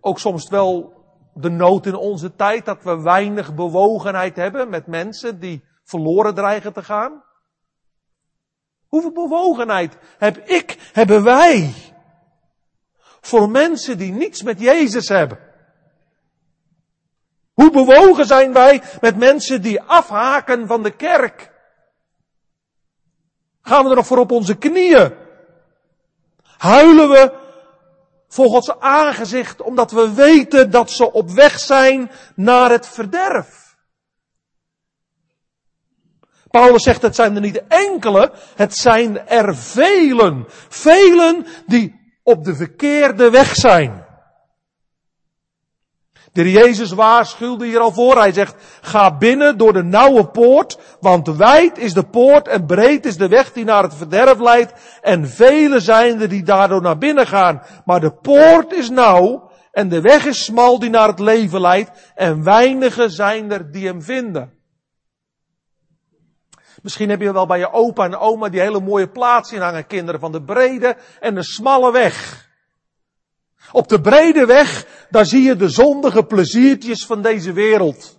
ook 0.00 0.18
soms 0.18 0.48
wel 0.48 0.94
de 1.34 1.50
nood 1.50 1.86
in 1.86 1.94
onze 1.94 2.34
tijd 2.34 2.64
dat 2.64 2.82
we 2.82 3.02
weinig 3.02 3.54
bewogenheid 3.54 4.36
hebben 4.36 4.68
met 4.68 4.86
mensen 4.86 5.40
die 5.40 5.64
verloren 5.84 6.34
dreigen 6.34 6.72
te 6.72 6.82
gaan? 6.82 7.24
Hoeveel 8.86 9.12
bewogenheid 9.12 9.98
heb 10.18 10.36
ik, 10.38 10.90
hebben 10.92 11.22
wij 11.22 11.74
voor 13.26 13.50
mensen 13.50 13.98
die 13.98 14.12
niets 14.12 14.42
met 14.42 14.60
Jezus 14.60 15.08
hebben? 15.08 15.38
Hoe 17.52 17.70
bewogen 17.70 18.26
zijn 18.26 18.52
wij 18.52 18.82
met 19.00 19.16
mensen 19.16 19.62
die 19.62 19.80
afhaken 19.80 20.66
van 20.66 20.82
de 20.82 20.90
kerk? 20.90 21.52
Gaan 23.62 23.84
we 23.84 23.90
er 23.90 23.96
nog 23.96 24.06
voor 24.06 24.18
op 24.18 24.30
onze 24.30 24.56
knieën? 24.56 25.14
Huilen 26.42 27.08
we 27.08 27.32
voor 28.28 28.46
Gods 28.46 28.78
aangezicht 28.78 29.62
omdat 29.62 29.90
we 29.90 30.14
weten 30.14 30.70
dat 30.70 30.90
ze 30.90 31.12
op 31.12 31.30
weg 31.30 31.58
zijn 31.58 32.10
naar 32.34 32.70
het 32.70 32.86
verderf? 32.86 33.76
Paulus 36.50 36.82
zegt 36.82 37.02
het 37.02 37.14
zijn 37.14 37.34
er 37.34 37.40
niet 37.40 37.62
enkele, 37.68 38.32
het 38.54 38.76
zijn 38.76 39.28
er 39.28 39.56
velen. 39.56 40.44
Velen 40.68 41.46
die 41.66 42.05
op 42.26 42.44
de 42.44 42.54
verkeerde 42.54 43.30
weg 43.30 43.54
zijn. 43.54 44.04
De 46.32 46.50
Jezus 46.50 46.90
waarschuwde 46.90 47.64
hier 47.64 47.78
al 47.78 47.92
voor. 47.92 48.18
Hij 48.18 48.32
zegt, 48.32 48.54
ga 48.80 49.16
binnen 49.16 49.58
door 49.58 49.72
de 49.72 49.82
nauwe 49.82 50.26
poort, 50.28 50.78
want 51.00 51.28
wijd 51.28 51.78
is 51.78 51.92
de 51.92 52.02
poort 52.02 52.48
en 52.48 52.66
breed 52.66 53.06
is 53.06 53.16
de 53.16 53.28
weg 53.28 53.52
die 53.52 53.64
naar 53.64 53.82
het 53.82 53.94
verderf 53.94 54.38
leidt. 54.38 54.72
En 55.02 55.28
vele 55.28 55.80
zijn 55.80 56.20
er 56.20 56.28
die 56.28 56.42
daardoor 56.42 56.82
naar 56.82 56.98
binnen 56.98 57.26
gaan. 57.26 57.62
Maar 57.84 58.00
de 58.00 58.12
poort 58.12 58.72
is 58.72 58.90
nauw 58.90 59.50
en 59.72 59.88
de 59.88 60.00
weg 60.00 60.24
is 60.24 60.44
smal 60.44 60.78
die 60.78 60.90
naar 60.90 61.08
het 61.08 61.18
leven 61.18 61.60
leidt. 61.60 61.90
En 62.14 62.42
weinigen 62.42 63.10
zijn 63.10 63.52
er 63.52 63.70
die 63.70 63.86
hem 63.86 64.02
vinden. 64.02 64.55
Misschien 66.86 67.10
heb 67.10 67.20
je 67.20 67.32
wel 67.32 67.46
bij 67.46 67.58
je 67.58 67.72
opa 67.72 68.04
en 68.04 68.16
oma 68.16 68.48
die 68.48 68.60
hele 68.60 68.80
mooie 68.80 69.08
plaats 69.08 69.52
in 69.52 69.60
hangen, 69.60 69.86
kinderen 69.86 70.20
van 70.20 70.32
de 70.32 70.42
brede 70.42 70.96
en 71.20 71.34
de 71.34 71.42
smalle 71.42 71.92
weg. 71.92 72.46
Op 73.72 73.88
de 73.88 74.00
brede 74.00 74.46
weg, 74.46 74.86
daar 75.10 75.26
zie 75.26 75.42
je 75.42 75.56
de 75.56 75.68
zondige 75.68 76.22
pleziertjes 76.22 77.06
van 77.06 77.22
deze 77.22 77.52
wereld. 77.52 78.18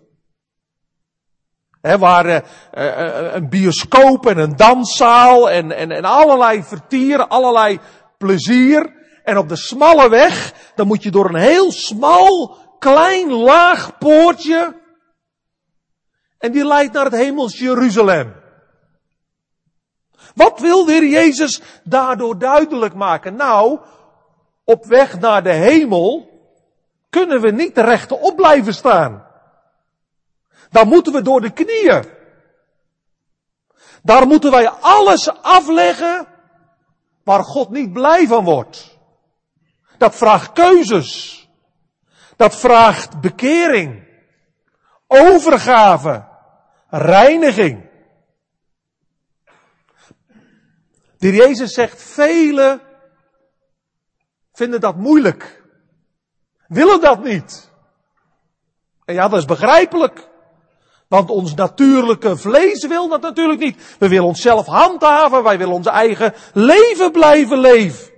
He, 1.82 1.98
waar 1.98 2.26
uh, 2.26 2.40
uh, 2.74 3.34
een 3.34 3.50
bioscoop 3.50 4.26
en 4.26 4.38
een 4.38 4.56
danszaal 4.56 5.50
en, 5.50 5.72
en, 5.72 5.92
en 5.92 6.06
allerlei 6.06 6.64
vertier, 6.64 7.28
allerlei 7.28 7.80
plezier. 8.18 8.94
En 9.24 9.38
op 9.38 9.50
de 9.50 9.58
smalle 9.58 10.10
weg, 10.10 10.54
dan 10.76 10.88
moet 10.88 11.04
je 11.04 11.12
door 11.12 11.30
een 11.30 11.42
heel 11.42 11.72
smal, 11.72 12.58
klein, 12.80 13.32
laag 13.32 13.98
poortje. 13.98 14.82
En 16.38 16.52
die 16.52 16.66
leidt 16.66 16.94
naar 16.94 17.06
het 17.06 17.14
hemels 17.14 17.60
Jeruzalem. 17.60 18.46
Wat 20.38 20.60
wil 20.60 20.86
de 20.86 20.92
Heer 20.92 21.08
Jezus 21.08 21.62
daardoor 21.84 22.38
duidelijk 22.38 22.94
maken? 22.94 23.36
Nou, 23.36 23.80
op 24.64 24.86
weg 24.86 25.20
naar 25.20 25.44
de 25.44 25.54
hemel 25.54 26.30
kunnen 27.10 27.42
we 27.42 27.52
niet 27.52 27.78
rechtop 27.78 28.36
blijven 28.36 28.74
staan. 28.74 29.28
Dan 30.70 30.88
moeten 30.88 31.14
we 31.14 31.22
door 31.22 31.42
de 31.42 31.50
knieën. 31.50 32.06
Daar 34.04 34.28
moeten 34.28 34.52
wij 34.52 34.70
alles 34.70 35.42
afleggen 35.42 36.28
waar 37.24 37.44
God 37.44 37.70
niet 37.70 37.94
blij 37.94 38.28
van 38.28 38.44
wordt. 38.44 38.98
Dat 39.98 40.16
vraagt 40.16 40.52
keuzes. 40.52 41.42
Dat 42.36 42.56
vraagt 42.56 43.22
bekering, 43.22 44.08
overgave, 45.08 46.28
reiniging. 46.90 47.87
De 51.18 51.32
Jezus 51.32 51.74
zegt, 51.74 52.02
vele 52.02 52.80
vinden 54.54 54.82
dat 54.82 54.96
moeilijk. 54.96 55.64
Willen 56.68 57.02
dat 57.02 57.24
niet. 57.24 57.72
En 59.06 59.14
ja, 59.14 59.28
dat 59.28 59.40
is 59.40 59.46
begrijpelijk. 59.46 60.30
Want 61.08 61.30
ons 61.30 61.54
natuurlijke 61.54 62.38
vlees 62.38 62.88
wil 62.88 63.08
dat 63.08 63.22
natuurlijk 63.22 63.60
niet. 63.60 63.96
We 64.00 64.08
willen 64.08 64.28
onszelf 64.28 64.66
handhaven, 64.66 65.44
wij 65.44 65.58
willen 65.58 65.74
ons 65.74 65.88
eigen 65.88 66.34
leven 66.54 67.12
blijven 67.12 67.60
leven. 67.60 68.17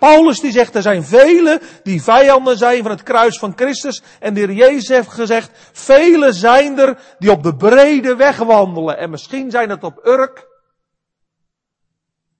Paulus 0.00 0.40
die 0.40 0.52
zegt, 0.52 0.74
er 0.74 0.82
zijn 0.82 1.04
velen 1.04 1.60
die 1.82 2.02
vijanden 2.02 2.58
zijn 2.58 2.82
van 2.82 2.90
het 2.90 3.02
kruis 3.02 3.38
van 3.38 3.52
Christus. 3.56 4.02
En 4.20 4.34
de 4.34 4.40
heer 4.40 4.52
Jezus 4.52 4.88
heeft 4.88 5.08
gezegd, 5.08 5.50
velen 5.72 6.34
zijn 6.34 6.78
er 6.78 6.98
die 7.18 7.30
op 7.30 7.42
de 7.42 7.56
brede 7.56 8.16
weg 8.16 8.36
wandelen. 8.36 8.98
En 8.98 9.10
misschien 9.10 9.50
zijn 9.50 9.70
het 9.70 9.84
op 9.84 10.06
Urk, 10.06 10.46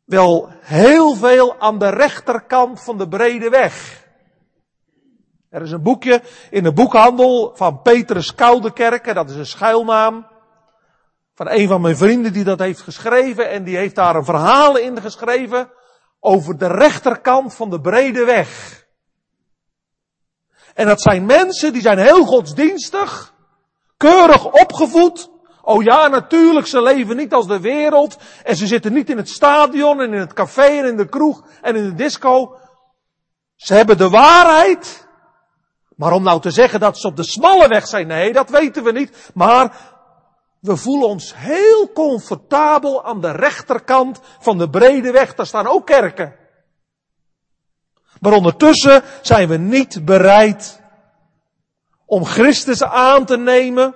wel 0.05 0.49
heel 0.61 1.15
veel 1.15 1.61
aan 1.61 1.79
de 1.79 1.89
rechterkant 1.89 2.85
van 2.85 2.99
de 2.99 3.09
brede 3.09 3.49
weg. 3.49 4.05
Er 5.51 5.63
is 5.63 5.71
een 5.71 5.83
boekje 5.83 6.23
in 6.51 6.63
de 6.63 6.73
boekhandel 6.73 7.53
van 7.55 7.83
Petrus 7.83 8.35
Koudekerke, 8.35 9.15
dat 9.15 9.31
is 9.31 9.37
een 9.37 9.47
schuilnaam 9.47 10.27
van 11.35 11.51
een 11.51 11.69
van 11.69 11.81
mijn 11.81 11.97
vrienden 11.97 12.33
die 12.33 12.45
dat 12.45 12.59
heeft 12.59 12.81
geschreven 12.81 13.51
en 13.51 13.65
die 13.65 13.77
heeft 13.77 13.95
daar 13.95 14.17
een 14.17 14.25
verhaal 14.25 14.77
in 14.77 15.01
geschreven 15.01 15.71
over 16.21 16.59
de 16.59 16.67
rechterkant 16.67 17.55
van 17.55 17.71
de 17.71 17.81
brede 17.81 18.25
weg. 18.25 18.81
En 20.75 20.87
dat 20.87 21.01
zijn 21.01 21.27
mensen 21.27 21.73
die 21.73 21.83
zijn 21.83 21.99
heel 21.99 22.25
godsdienstig, 22.25 23.35
keurig 23.97 24.45
opgevoed. 24.45 25.31
Oh 25.63 25.83
ja, 25.83 26.09
natuurlijk, 26.09 26.67
ze 26.67 26.83
leven 26.83 27.17
niet 27.17 27.33
als 27.33 27.47
de 27.47 27.61
wereld. 27.61 28.17
En 28.45 28.57
ze 28.57 28.67
zitten 28.67 28.93
niet 28.93 29.11
in 29.11 29.17
het 29.17 29.29
stadion 29.29 30.01
en 30.01 30.13
in 30.13 30.21
het 30.21 30.33
café 30.33 30.63
en 30.63 30.85
in 30.85 30.97
de 30.97 31.09
kroeg 31.09 31.45
en 31.63 31.77
in 31.77 31.85
de 31.85 31.95
disco. 31.95 32.59
Ze 33.57 33.75
hebben 33.75 33.99
de 33.99 34.09
waarheid. 34.09 35.09
Maar 35.97 36.13
om 36.13 36.23
nou 36.23 36.41
te 36.41 36.51
zeggen 36.51 36.81
dat 36.81 36.99
ze 36.99 37.07
op 37.07 37.17
de 37.17 37.25
smalle 37.25 37.69
weg 37.69 37.87
zijn, 37.87 38.07
nee, 38.07 38.33
dat 38.33 38.51
weten 38.51 38.85
we 38.85 38.93
niet. 38.93 39.31
Maar 39.35 39.90
we 40.61 40.77
voelen 40.77 41.09
ons 41.09 41.35
heel 41.37 41.93
comfortabel 41.93 43.05
aan 43.05 43.21
de 43.21 43.31
rechterkant 43.31 44.21
van 44.39 44.59
de 44.59 44.71
brede 44.71 45.11
weg. 45.11 45.35
Daar 45.35 45.47
staan 45.47 45.67
ook 45.67 45.87
kerken. 45.87 46.37
Maar 48.21 48.33
ondertussen 48.33 49.03
zijn 49.23 49.49
we 49.49 49.57
niet 49.57 50.05
bereid 50.05 50.81
om 52.07 52.25
Christus 52.25 52.83
aan 52.83 53.25
te 53.25 53.37
nemen, 53.37 53.95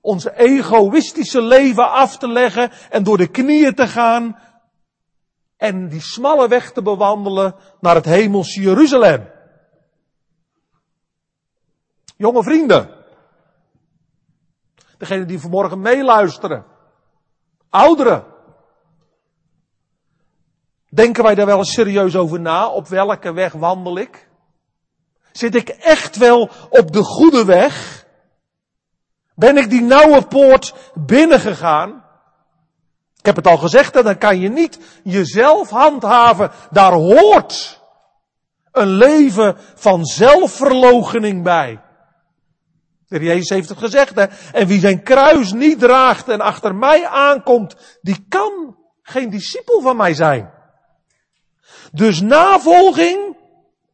ons 0.00 0.24
egoïstische 0.24 1.42
leven 1.42 1.90
af 1.90 2.18
te 2.18 2.28
leggen 2.28 2.70
en 2.90 3.02
door 3.02 3.16
de 3.16 3.26
knieën 3.26 3.74
te 3.74 3.86
gaan 3.86 4.38
en 5.56 5.88
die 5.88 6.00
smalle 6.00 6.48
weg 6.48 6.72
te 6.72 6.82
bewandelen 6.82 7.54
naar 7.80 7.94
het 7.94 8.04
hemelse 8.04 8.60
Jeruzalem. 8.60 9.30
Jonge 12.16 12.42
vrienden, 12.42 12.99
degene 15.00 15.24
die 15.24 15.40
vanmorgen 15.40 15.80
meeluisteren, 15.80 16.64
ouderen, 17.70 18.24
denken 20.88 21.22
wij 21.22 21.34
daar 21.34 21.46
wel 21.46 21.58
eens 21.58 21.72
serieus 21.72 22.16
over 22.16 22.40
na? 22.40 22.68
Op 22.68 22.88
welke 22.88 23.32
weg 23.32 23.52
wandel 23.52 23.98
ik? 23.98 24.28
Zit 25.32 25.54
ik 25.54 25.68
echt 25.68 26.16
wel 26.16 26.50
op 26.70 26.92
de 26.92 27.02
goede 27.02 27.44
weg? 27.44 28.06
Ben 29.34 29.56
ik 29.56 29.70
die 29.70 29.82
nauwe 29.82 30.22
poort 30.22 30.74
binnengegaan? 30.94 32.04
Ik 33.18 33.26
heb 33.26 33.36
het 33.36 33.46
al 33.46 33.58
gezegd, 33.58 33.92
dan 33.92 34.18
kan 34.18 34.40
je 34.40 34.48
niet 34.48 34.78
jezelf 35.04 35.70
handhaven. 35.70 36.50
Daar 36.70 36.92
hoort 36.92 37.80
een 38.72 38.88
leven 38.88 39.56
van 39.74 40.04
zelfverloochening 40.04 41.42
bij. 41.42 41.80
De 43.10 43.24
Jezus 43.24 43.48
heeft 43.48 43.68
het 43.68 43.78
gezegd, 43.78 44.14
hè. 44.14 44.24
En 44.52 44.66
wie 44.66 44.80
zijn 44.80 45.02
kruis 45.02 45.52
niet 45.52 45.78
draagt 45.78 46.28
en 46.28 46.40
achter 46.40 46.74
mij 46.74 47.06
aankomt, 47.06 47.98
die 48.00 48.26
kan 48.28 48.76
geen 49.02 49.30
discipel 49.30 49.80
van 49.80 49.96
mij 49.96 50.14
zijn. 50.14 50.50
Dus 51.92 52.20
navolging 52.20 53.36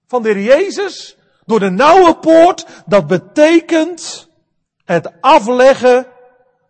van 0.06 0.22
de 0.22 0.42
Jezus 0.42 1.16
door 1.44 1.60
de 1.60 1.70
nauwe 1.70 2.16
poort, 2.16 2.66
dat 2.86 3.06
betekent 3.06 4.30
het 4.84 5.12
afleggen 5.20 6.06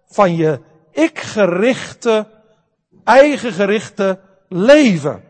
van 0.07 0.37
je 0.37 0.61
ik-gerichte, 0.91 2.31
eigen-gerichte 3.05 4.21
leven. 4.49 5.25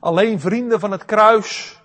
Alleen 0.00 0.40
vrienden 0.40 0.80
van 0.80 0.90
het 0.90 1.04
kruis, 1.04 1.80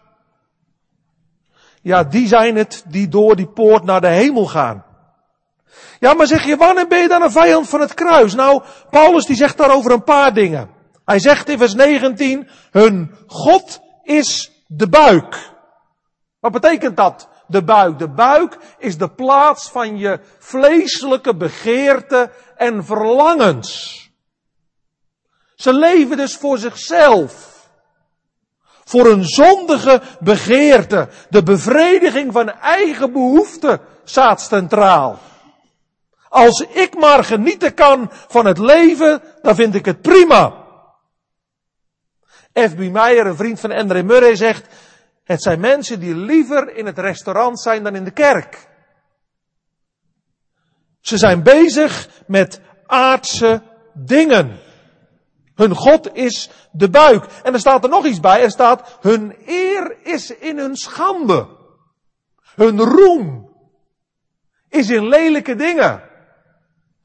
ja, 1.82 2.04
die 2.04 2.28
zijn 2.28 2.56
het 2.56 2.84
die 2.88 3.08
door 3.08 3.36
die 3.36 3.48
poort 3.48 3.84
naar 3.84 4.02
de 4.02 4.08
hemel 4.08 4.46
gaan. 4.46 4.86
Ja, 6.00 6.14
maar 6.14 6.28
zeg 6.28 6.46
je, 6.46 6.56
wanneer 6.58 6.88
ben 6.88 7.02
je 7.02 7.08
dan 7.08 7.22
een 7.22 7.32
vijand 7.32 7.70
van 7.70 7.82
het 7.82 7.94
kruis? 7.94 8.36
Nou, 8.36 8.64
Paulus 8.90 9.26
die 9.26 9.36
zegt 9.36 9.58
daarover 9.58 9.92
een 9.92 10.04
paar 10.04 10.34
dingen. 10.34 10.70
Hij 11.06 11.20
zegt 11.20 11.50
in 11.50 11.58
vers 11.58 11.74
19, 11.74 12.50
hun 12.72 13.16
God 13.28 13.82
is 14.04 14.52
de 14.68 14.90
buik. 14.90 15.52
Wat 16.40 16.52
betekent 16.52 16.98
dat? 16.98 17.30
De 17.48 17.64
buik. 17.64 18.00
De 18.00 18.10
buik 18.10 18.58
is 18.78 18.98
de 18.98 19.10
plaats 19.10 19.70
van 19.70 19.98
je 19.98 20.20
vleeselijke 20.40 21.36
begeerte 21.36 22.32
en 22.56 22.86
verlangens. 22.86 23.98
Ze 25.56 25.74
leven 25.74 26.18
dus 26.18 26.36
voor 26.36 26.58
zichzelf. 26.58 27.49
Voor 28.90 29.06
een 29.06 29.26
zondige 29.26 30.02
begeerte. 30.20 31.10
De 31.30 31.44
bevrediging 31.44 32.34
van 32.34 32.50
eigen 32.52 33.12
behoeften 33.12 33.80
staat 34.04 34.42
centraal. 34.42 35.20
Als 36.30 36.60
ik 36.60 36.98
maar 36.98 37.24
genieten 37.24 37.74
kan 37.74 38.10
van 38.12 38.46
het 38.46 38.58
leven, 38.58 39.22
dan 39.42 39.56
vind 39.56 39.76
ik 39.76 39.86
het 39.86 40.02
prima. 40.02 40.66
F.B. 42.54 42.78
Meijer, 42.78 43.26
een 43.26 43.36
vriend 43.36 43.60
van 43.60 43.72
André 43.72 44.04
Murray, 44.04 44.36
zegt, 44.36 44.68
het 45.24 45.42
zijn 45.42 45.60
mensen 45.60 46.00
die 46.00 46.16
liever 46.16 46.76
in 46.76 46.86
het 46.86 47.00
restaurant 47.00 47.60
zijn 47.62 47.84
dan 47.84 47.96
in 47.96 48.04
de 48.04 48.12
kerk. 48.12 48.68
Ze 51.02 51.18
zijn 51.18 51.44
bezig 51.44 52.10
met 52.28 52.62
aardse 52.86 53.62
dingen. 53.94 54.60
Hun 55.60 55.76
God 55.76 56.16
is 56.16 56.50
de 56.72 56.90
buik. 56.90 57.26
En 57.44 57.54
er 57.54 57.60
staat 57.60 57.84
er 57.84 57.90
nog 57.90 58.06
iets 58.06 58.20
bij. 58.20 58.44
Er 58.44 58.52
staat, 58.52 58.98
hun 59.02 59.36
eer 59.46 59.98
is 60.04 60.32
in 60.32 60.58
hun 60.58 60.76
schande. 60.76 61.48
Hun 62.56 62.80
roem 62.80 63.50
is 64.70 64.90
in 64.90 65.08
lelijke 65.08 65.56
dingen. 65.56 66.02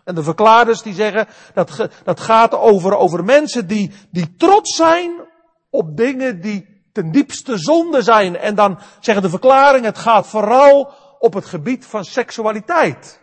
En 0.04 0.14
de 0.14 0.22
verklaarders 0.22 0.82
die 0.82 0.94
zeggen, 0.94 1.26
dat, 1.54 1.88
dat 2.04 2.20
gaat 2.20 2.54
over, 2.54 2.96
over 2.96 3.24
mensen 3.24 3.66
die, 3.66 3.92
die 4.10 4.34
trots 4.36 4.76
zijn 4.76 5.28
op 5.70 5.96
dingen 5.96 6.40
die 6.40 6.86
ten 6.92 7.10
diepste 7.10 7.58
zonde 7.58 8.02
zijn. 8.02 8.36
En 8.36 8.54
dan 8.54 8.78
zeggen 9.00 9.22
de 9.22 9.30
verklaring, 9.30 9.84
het 9.84 9.98
gaat 9.98 10.26
vooral 10.26 10.92
op 11.18 11.34
het 11.34 11.46
gebied 11.46 11.86
van 11.86 12.04
seksualiteit. 12.04 13.20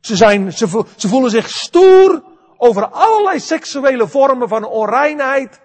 Ze, 0.00 0.16
zijn, 0.16 0.52
ze, 0.52 0.84
ze 0.96 1.08
voelen 1.08 1.30
zich 1.30 1.48
stoer 1.48 2.30
over 2.64 2.88
allerlei 2.88 3.40
seksuele 3.40 4.08
vormen 4.08 4.48
van 4.48 4.64
onreinheid. 4.64 5.60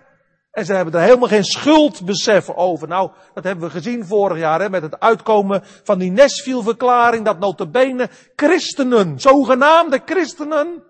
En 0.51 0.65
ze 0.65 0.73
hebben 0.73 0.93
er 0.93 1.01
helemaal 1.01 1.27
geen 1.27 1.43
schuldbesef 1.43 2.49
over. 2.49 2.88
Nou, 2.88 3.12
dat 3.33 3.43
hebben 3.43 3.65
we 3.65 3.71
gezien 3.71 4.05
vorig 4.05 4.38
jaar 4.38 4.62
hè, 4.62 4.69
met 4.69 4.81
het 4.81 4.99
uitkomen 4.99 5.63
van 5.83 5.99
die 5.99 6.12
Nesfiel-verklaring. 6.12 7.25
Dat 7.25 7.39
notabene 7.39 8.10
christenen, 8.36 9.19
zogenaamde 9.19 10.01
christenen, 10.05 10.83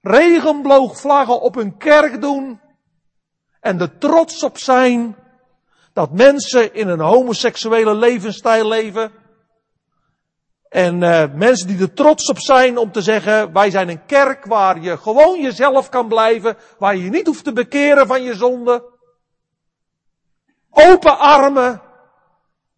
regenboogvlaggen 0.00 1.40
op 1.40 1.54
hun 1.54 1.76
kerk 1.76 2.20
doen. 2.20 2.60
En 3.60 3.80
er 3.80 3.98
trots 3.98 4.42
op 4.42 4.58
zijn 4.58 5.16
dat 5.92 6.12
mensen 6.12 6.74
in 6.74 6.88
een 6.88 7.00
homoseksuele 7.00 7.94
levensstijl 7.94 8.68
leven. 8.68 9.12
En 10.72 11.02
uh, 11.02 11.24
mensen 11.34 11.66
die 11.66 11.80
er 11.80 11.92
trots 11.92 12.28
op 12.28 12.38
zijn 12.38 12.78
om 12.78 12.92
te 12.92 13.02
zeggen, 13.02 13.52
wij 13.52 13.70
zijn 13.70 13.88
een 13.88 14.06
kerk 14.06 14.44
waar 14.44 14.80
je 14.80 14.96
gewoon 14.96 15.40
jezelf 15.40 15.88
kan 15.88 16.08
blijven, 16.08 16.56
waar 16.78 16.96
je 16.96 17.04
je 17.04 17.10
niet 17.10 17.26
hoeft 17.26 17.44
te 17.44 17.52
bekeren 17.52 18.06
van 18.06 18.22
je 18.22 18.34
zonde. 18.34 18.90
Open 20.70 21.18
armen. 21.18 21.82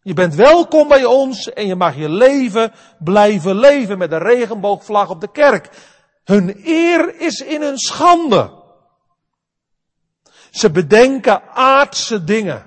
Je 0.00 0.14
bent 0.14 0.34
welkom 0.34 0.88
bij 0.88 1.04
ons 1.04 1.52
en 1.52 1.66
je 1.66 1.74
mag 1.74 1.96
je 1.96 2.08
leven 2.08 2.72
blijven 2.98 3.58
leven 3.58 3.98
met 3.98 4.12
een 4.12 4.22
regenboogvlag 4.22 5.10
op 5.10 5.20
de 5.20 5.30
kerk. 5.30 5.68
Hun 6.24 6.60
eer 6.64 7.20
is 7.20 7.40
in 7.40 7.62
hun 7.62 7.78
schande. 7.78 8.62
Ze 10.50 10.70
bedenken 10.70 11.42
aardse 11.52 12.24
dingen. 12.24 12.66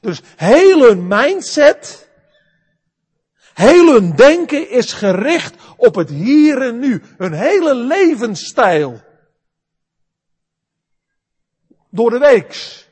Dus 0.00 0.20
heel 0.36 0.80
hun 0.80 1.06
mindset, 1.06 2.01
heel 3.54 3.92
hun 3.92 4.16
denken 4.16 4.70
is 4.70 4.92
gericht 4.92 5.54
op 5.76 5.94
het 5.94 6.08
hier 6.08 6.62
en 6.62 6.78
nu. 6.78 7.02
Hun 7.16 7.32
hele 7.32 7.74
levensstijl. 7.74 9.00
Door 11.90 12.10
de 12.10 12.18
weeks 12.18 12.88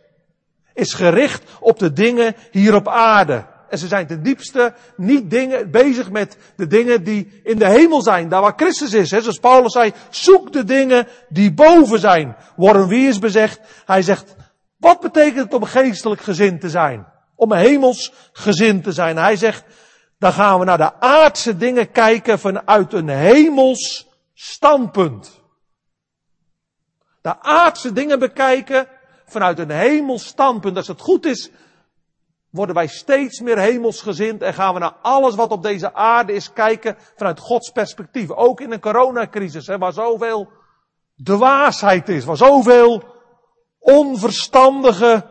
is 0.74 0.94
gericht 0.94 1.42
op 1.60 1.78
de 1.78 1.92
dingen 1.92 2.34
hier 2.50 2.74
op 2.74 2.88
aarde. 2.88 3.46
En 3.68 3.78
ze 3.78 3.86
zijn 3.86 4.06
ten 4.06 4.22
diepste 4.22 4.74
niet 4.96 5.30
dingen, 5.30 5.70
bezig 5.70 6.10
met 6.10 6.36
de 6.56 6.66
dingen 6.66 7.04
die 7.04 7.40
in 7.44 7.58
de 7.58 7.68
hemel 7.68 8.02
zijn, 8.02 8.28
daar 8.28 8.40
waar 8.40 8.52
Christus 8.56 8.92
is. 8.92 9.10
Hè. 9.10 9.20
Zoals 9.20 9.38
Paulus 9.38 9.72
zei, 9.72 9.92
zoek 10.10 10.52
de 10.52 10.64
dingen 10.64 11.06
die 11.28 11.52
boven 11.52 11.98
zijn. 11.98 12.36
Warren 12.56 12.88
Wiers 12.88 13.18
bezegt, 13.18 13.60
hij 13.84 14.02
zegt, 14.02 14.34
wat 14.76 15.00
betekent 15.00 15.44
het 15.44 15.54
om 15.54 15.64
geestelijk 15.64 16.20
gezind 16.20 16.60
te 16.60 16.70
zijn? 16.70 17.06
Om 17.34 17.52
hemels 17.52 18.12
gezind 18.32 18.84
te 18.84 18.92
zijn. 18.92 19.16
Hij 19.16 19.36
zegt, 19.36 19.64
dan 20.20 20.32
gaan 20.32 20.58
we 20.58 20.64
naar 20.64 20.78
de 20.78 21.00
aardse 21.00 21.56
dingen 21.56 21.90
kijken 21.90 22.38
vanuit 22.38 22.92
een 22.92 23.08
hemels 23.08 24.08
standpunt. 24.34 25.40
De 27.20 27.40
aardse 27.40 27.92
dingen 27.92 28.18
bekijken 28.18 28.88
vanuit 29.26 29.58
een 29.58 29.70
hemels 29.70 30.26
standpunt. 30.26 30.76
Als 30.76 30.86
het 30.86 31.00
goed 31.00 31.26
is, 31.26 31.50
worden 32.50 32.74
wij 32.74 32.86
steeds 32.86 33.40
meer 33.40 33.58
hemelsgezind 33.58 34.42
en 34.42 34.54
gaan 34.54 34.74
we 34.74 34.80
naar 34.80 34.96
alles 35.02 35.34
wat 35.34 35.50
op 35.50 35.62
deze 35.62 35.94
aarde 35.94 36.32
is 36.32 36.52
kijken 36.52 36.96
vanuit 37.16 37.38
Gods 37.38 37.70
perspectief. 37.70 38.30
Ook 38.30 38.60
in 38.60 38.72
een 38.72 38.80
coronacrisis, 38.80 39.66
hè, 39.66 39.78
waar 39.78 39.92
zoveel 39.92 40.48
dwaasheid 41.22 42.08
is, 42.08 42.24
waar 42.24 42.36
zoveel 42.36 43.04
onverstandige 43.78 45.26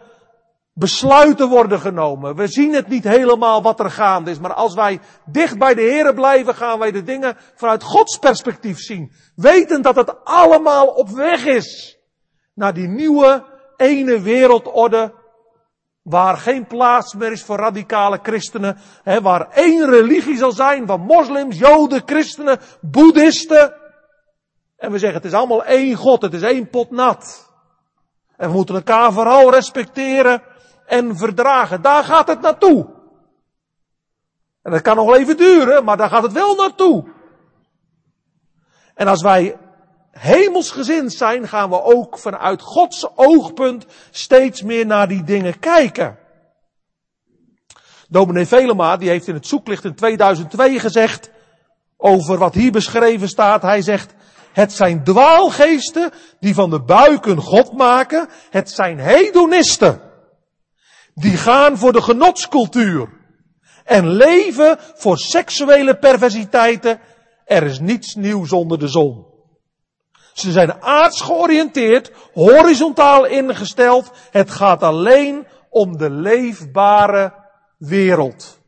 besluiten 0.79 1.49
worden 1.49 1.79
genomen. 1.79 2.35
We 2.35 2.47
zien 2.47 2.73
het 2.73 2.87
niet 2.87 3.03
helemaal 3.03 3.61
wat 3.61 3.79
er 3.79 3.91
gaande 3.91 4.31
is, 4.31 4.39
maar 4.39 4.53
als 4.53 4.73
wij 4.73 4.99
dicht 5.25 5.57
bij 5.57 5.73
de 5.73 5.81
Here 5.81 6.13
blijven, 6.13 6.55
gaan 6.55 6.79
wij 6.79 6.91
de 6.91 7.03
dingen 7.03 7.37
vanuit 7.55 7.83
Gods 7.83 8.17
perspectief 8.17 8.79
zien. 8.79 9.11
Wetend 9.35 9.83
dat 9.83 9.95
het 9.95 10.25
allemaal 10.25 10.87
op 10.87 11.09
weg 11.09 11.45
is 11.45 11.97
naar 12.53 12.73
die 12.73 12.87
nieuwe 12.87 13.43
ene 13.77 14.21
wereldorde 14.21 15.13
Waar 16.09 16.37
geen 16.37 16.67
plaats 16.67 17.13
meer 17.13 17.31
is 17.31 17.43
voor 17.43 17.57
radicale 17.57 18.19
christenen. 18.23 18.77
Hè, 19.03 19.21
waar 19.21 19.49
één 19.51 19.89
religie 19.89 20.37
zal 20.37 20.51
zijn 20.51 20.87
van 20.87 21.01
moslims, 21.01 21.57
joden, 21.57 22.01
christenen, 22.05 22.59
boeddhisten. 22.81 23.73
En 24.77 24.91
we 24.91 24.99
zeggen 24.99 25.17
het 25.17 25.31
is 25.31 25.37
allemaal 25.37 25.65
één 25.65 25.95
God, 25.95 26.21
het 26.21 26.33
is 26.33 26.41
één 26.41 26.69
pot 26.69 26.91
nat. 26.91 27.51
En 28.37 28.49
we 28.49 28.55
moeten 28.55 28.75
elkaar 28.75 29.13
vooral 29.13 29.51
respecteren 29.51 30.41
en 30.89 31.17
verdragen. 31.17 31.81
Daar 31.81 32.03
gaat 32.03 32.27
het 32.27 32.41
naartoe. 32.41 32.87
En 34.61 34.71
dat 34.71 34.81
kan 34.81 34.95
nog 34.95 35.05
wel 35.05 35.17
even 35.17 35.37
duren, 35.37 35.83
maar 35.83 35.97
daar 35.97 36.09
gaat 36.09 36.23
het 36.23 36.31
wel 36.31 36.55
naartoe. 36.55 37.05
En 38.93 39.07
als 39.07 39.21
wij 39.21 39.57
hemelsgezind 40.11 41.13
zijn, 41.13 41.47
gaan 41.47 41.69
we 41.69 41.83
ook 41.83 42.17
vanuit 42.17 42.61
Gods 42.61 43.07
oogpunt 43.15 43.85
steeds 44.11 44.61
meer 44.61 44.85
naar 44.85 45.07
die 45.07 45.23
dingen 45.23 45.59
kijken. 45.59 46.17
Dominee 48.07 48.45
Velema, 48.45 48.97
die 48.97 49.09
heeft 49.09 49.27
in 49.27 49.33
het 49.33 49.47
zoeklicht 49.47 49.83
in 49.83 49.95
2002 49.95 50.79
gezegd, 50.79 51.31
over 51.97 52.37
wat 52.37 52.53
hier 52.53 52.71
beschreven 52.71 53.27
staat, 53.27 53.61
hij 53.61 53.81
zegt, 53.81 54.13
het 54.53 54.71
zijn 54.73 55.03
dwaalgeesten 55.03 56.11
die 56.39 56.53
van 56.53 56.69
de 56.69 56.81
buiken 56.81 57.37
God 57.37 57.77
maken, 57.77 58.29
het 58.49 58.71
zijn 58.71 58.99
hedonisten. 58.99 60.08
Die 61.19 61.37
gaan 61.37 61.77
voor 61.77 61.93
de 61.93 62.01
genotscultuur 62.01 63.09
en 63.83 64.07
leven 64.07 64.77
voor 64.95 65.17
seksuele 65.17 65.97
perversiteiten. 65.97 66.99
Er 67.45 67.63
is 67.63 67.79
niets 67.79 68.15
nieuws 68.15 68.51
onder 68.51 68.79
de 68.79 68.87
zon. 68.87 69.25
Ze 70.33 70.51
zijn 70.51 70.81
aards 70.81 71.21
georiënteerd, 71.21 72.11
horizontaal 72.33 73.25
ingesteld. 73.25 74.11
Het 74.31 74.51
gaat 74.51 74.83
alleen 74.83 75.47
om 75.69 75.97
de 75.97 76.09
leefbare 76.09 77.33
wereld. 77.77 78.59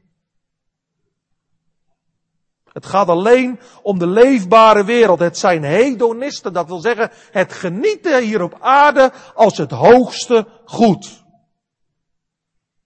Het 2.74 2.86
gaat 2.86 3.08
alleen 3.08 3.60
om 3.82 4.00
de 4.00 4.08
leefbare 4.08 4.84
wereld. 4.84 5.20
Het 5.20 5.38
zijn 5.38 5.64
hedonisten, 5.64 6.54
dat 6.54 6.68
wil 6.68 6.80
zeggen 6.80 7.12
het 7.32 7.54
genieten 7.54 8.24
hier 8.24 8.42
op 8.42 8.58
aarde 8.60 9.12
als 9.36 9.58
het 9.58 9.72
hoogste 9.72 10.48
goed. 10.66 11.24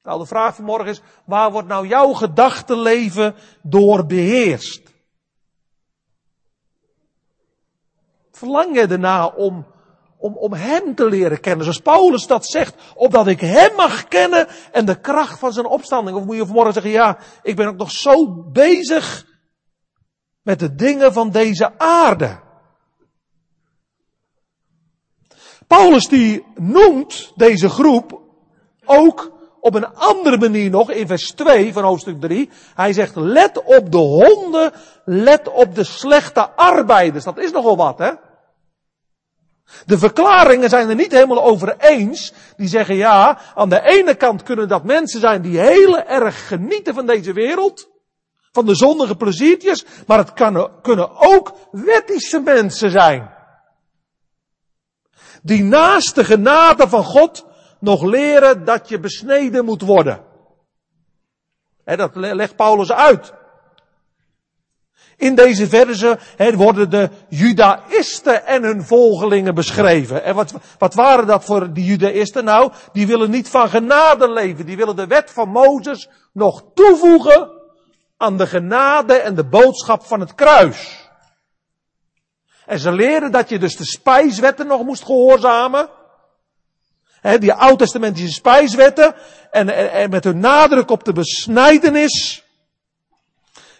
Nou, 0.06 0.20
de 0.20 0.26
vraag 0.26 0.56
vanmorgen 0.56 0.88
is, 0.88 1.02
waar 1.26 1.52
wordt 1.52 1.68
nou 1.68 1.88
jouw 1.88 2.14
gedachtenleven 2.14 3.36
door 3.62 4.06
beheerst? 4.06 4.86
verlang 8.36 8.76
je 8.76 8.88
erna 8.88 9.28
om, 9.28 9.66
om, 10.18 10.38
om 10.38 10.54
Hem 10.54 10.96
te 10.96 11.10
leren 11.10 11.40
kennen. 11.40 11.64
Zoals 11.64 11.80
Paulus 11.80 12.28
dat 12.28 12.46
zegt, 12.46 12.76
opdat 12.96 13.28
ik 13.28 13.40
Hem 13.40 13.76
mag 13.76 14.08
kennen 14.08 14.48
en 14.72 14.86
de 14.86 15.00
kracht 15.00 15.40
van 15.40 15.54
zijn 15.54 15.66
opstanding. 15.66 16.18
Of 16.18 16.26
moet 16.26 16.36
je 16.36 16.46
vanmorgen 16.46 16.74
zeggen, 16.74 16.92
ja, 16.92 17.18
ik 17.44 17.56
ben 17.56 17.68
ook 17.68 17.78
nog 17.78 17.92
zo 17.92 18.44
bezig 18.52 19.26
met 20.42 20.60
de 20.60 20.76
dingen 20.76 21.14
van 21.14 21.32
deze 21.32 21.80
aarde. 21.80 22.44
Paulus 25.68 26.08
die 26.08 26.46
noemt 26.56 27.32
deze 27.36 27.70
groep 27.70 28.22
ook 28.86 29.35
op 29.66 29.76
een 29.76 29.96
andere 29.96 30.38
manier 30.38 30.70
nog 30.70 30.92
in 30.92 31.08
vers 31.08 31.32
2 31.32 31.74
van 31.74 31.84
hoofdstuk 31.84 32.22
3. 32.22 32.50
Hij 32.76 32.94
zegt, 32.94 33.16
let 33.16 33.64
op 33.64 33.92
de 33.92 33.98
honden, 33.98 34.72
let 35.06 35.50
op 35.50 35.76
de 35.76 35.84
slechte 35.84 36.50
arbeiders. 36.50 37.24
Dat 37.24 37.38
is 37.38 37.52
nogal 37.52 37.78
wat, 37.78 37.98
hè? 37.98 38.12
De 39.86 39.98
verklaringen 39.98 40.70
zijn 40.70 40.90
er 40.90 40.96
niet 40.96 41.12
helemaal 41.12 41.44
over 41.44 41.76
eens. 41.78 42.34
Die 42.58 42.68
zeggen 42.68 42.96
ja, 42.96 43.40
aan 43.56 43.70
de 43.70 43.82
ene 43.82 44.16
kant 44.16 44.44
kunnen 44.44 44.68
dat 44.68 44.84
mensen 44.84 45.20
zijn 45.20 45.42
die 45.42 45.60
heel 45.60 46.00
erg 46.00 46.48
genieten 46.48 46.94
van 46.94 47.06
deze 47.06 47.34
wereld. 47.34 47.90
Van 48.52 48.66
de 48.66 48.76
zondige 48.76 49.16
pleziertjes. 49.16 49.86
Maar 50.08 50.18
het 50.18 50.34
kan, 50.34 50.72
kunnen 50.82 51.10
ook 51.16 51.54
wettische 51.72 52.40
mensen 52.40 52.92
zijn. 52.92 53.34
Die 55.42 55.64
naast 55.64 56.16
de 56.16 56.24
genade 56.24 56.90
van 56.90 57.04
God 57.04 57.46
nog 57.86 58.04
leren 58.04 58.66
dat 58.66 58.90
je 58.90 59.00
besneden 59.00 59.66
moet 59.66 59.82
worden. 59.82 60.24
Dat 61.84 62.16
legt 62.16 62.56
Paulus 62.56 62.92
uit. 62.92 63.34
In 65.18 65.36
deze 65.36 65.68
verse 65.68 66.20
worden 66.56 66.90
de 66.90 67.10
Judaïsten 67.30 68.46
en 68.46 68.64
hun 68.64 68.84
volgelingen 68.84 69.56
beschreven. 69.56 70.24
En 70.24 70.36
wat, 70.36 70.54
wat 70.78 70.94
waren 70.94 71.28
dat 71.28 71.44
voor 71.44 71.74
die 71.74 71.86
Judaïsten? 71.86 72.44
Nou, 72.44 72.72
die 72.92 73.08
willen 73.08 73.30
niet 73.30 73.50
van 73.50 73.70
genade 73.70 74.32
leven. 74.32 74.66
Die 74.66 74.78
willen 74.78 74.96
de 74.96 75.08
wet 75.08 75.32
van 75.32 75.50
Mozes 75.50 76.10
nog 76.34 76.64
toevoegen 76.74 77.50
aan 78.18 78.38
de 78.38 78.48
genade 78.48 79.14
en 79.14 79.36
de 79.36 79.46
boodschap 79.46 80.04
van 80.04 80.20
het 80.20 80.36
kruis. 80.36 81.10
En 82.66 82.80
ze 82.80 82.92
leren 82.92 83.32
dat 83.32 83.50
je 83.50 83.60
dus 83.60 83.78
de 83.78 83.86
spijswetten 83.86 84.68
nog 84.68 84.84
moest 84.84 85.06
gehoorzamen. 85.06 85.90
Die 87.40 87.54
oud-testamentische 87.54 88.34
spijswetten. 88.34 89.16
En, 89.52 89.92
en, 89.92 90.10
met 90.10 90.24
hun 90.24 90.40
nadruk 90.40 90.92
op 90.92 91.04
de 91.04 91.14
besnijdenis. 91.14 92.44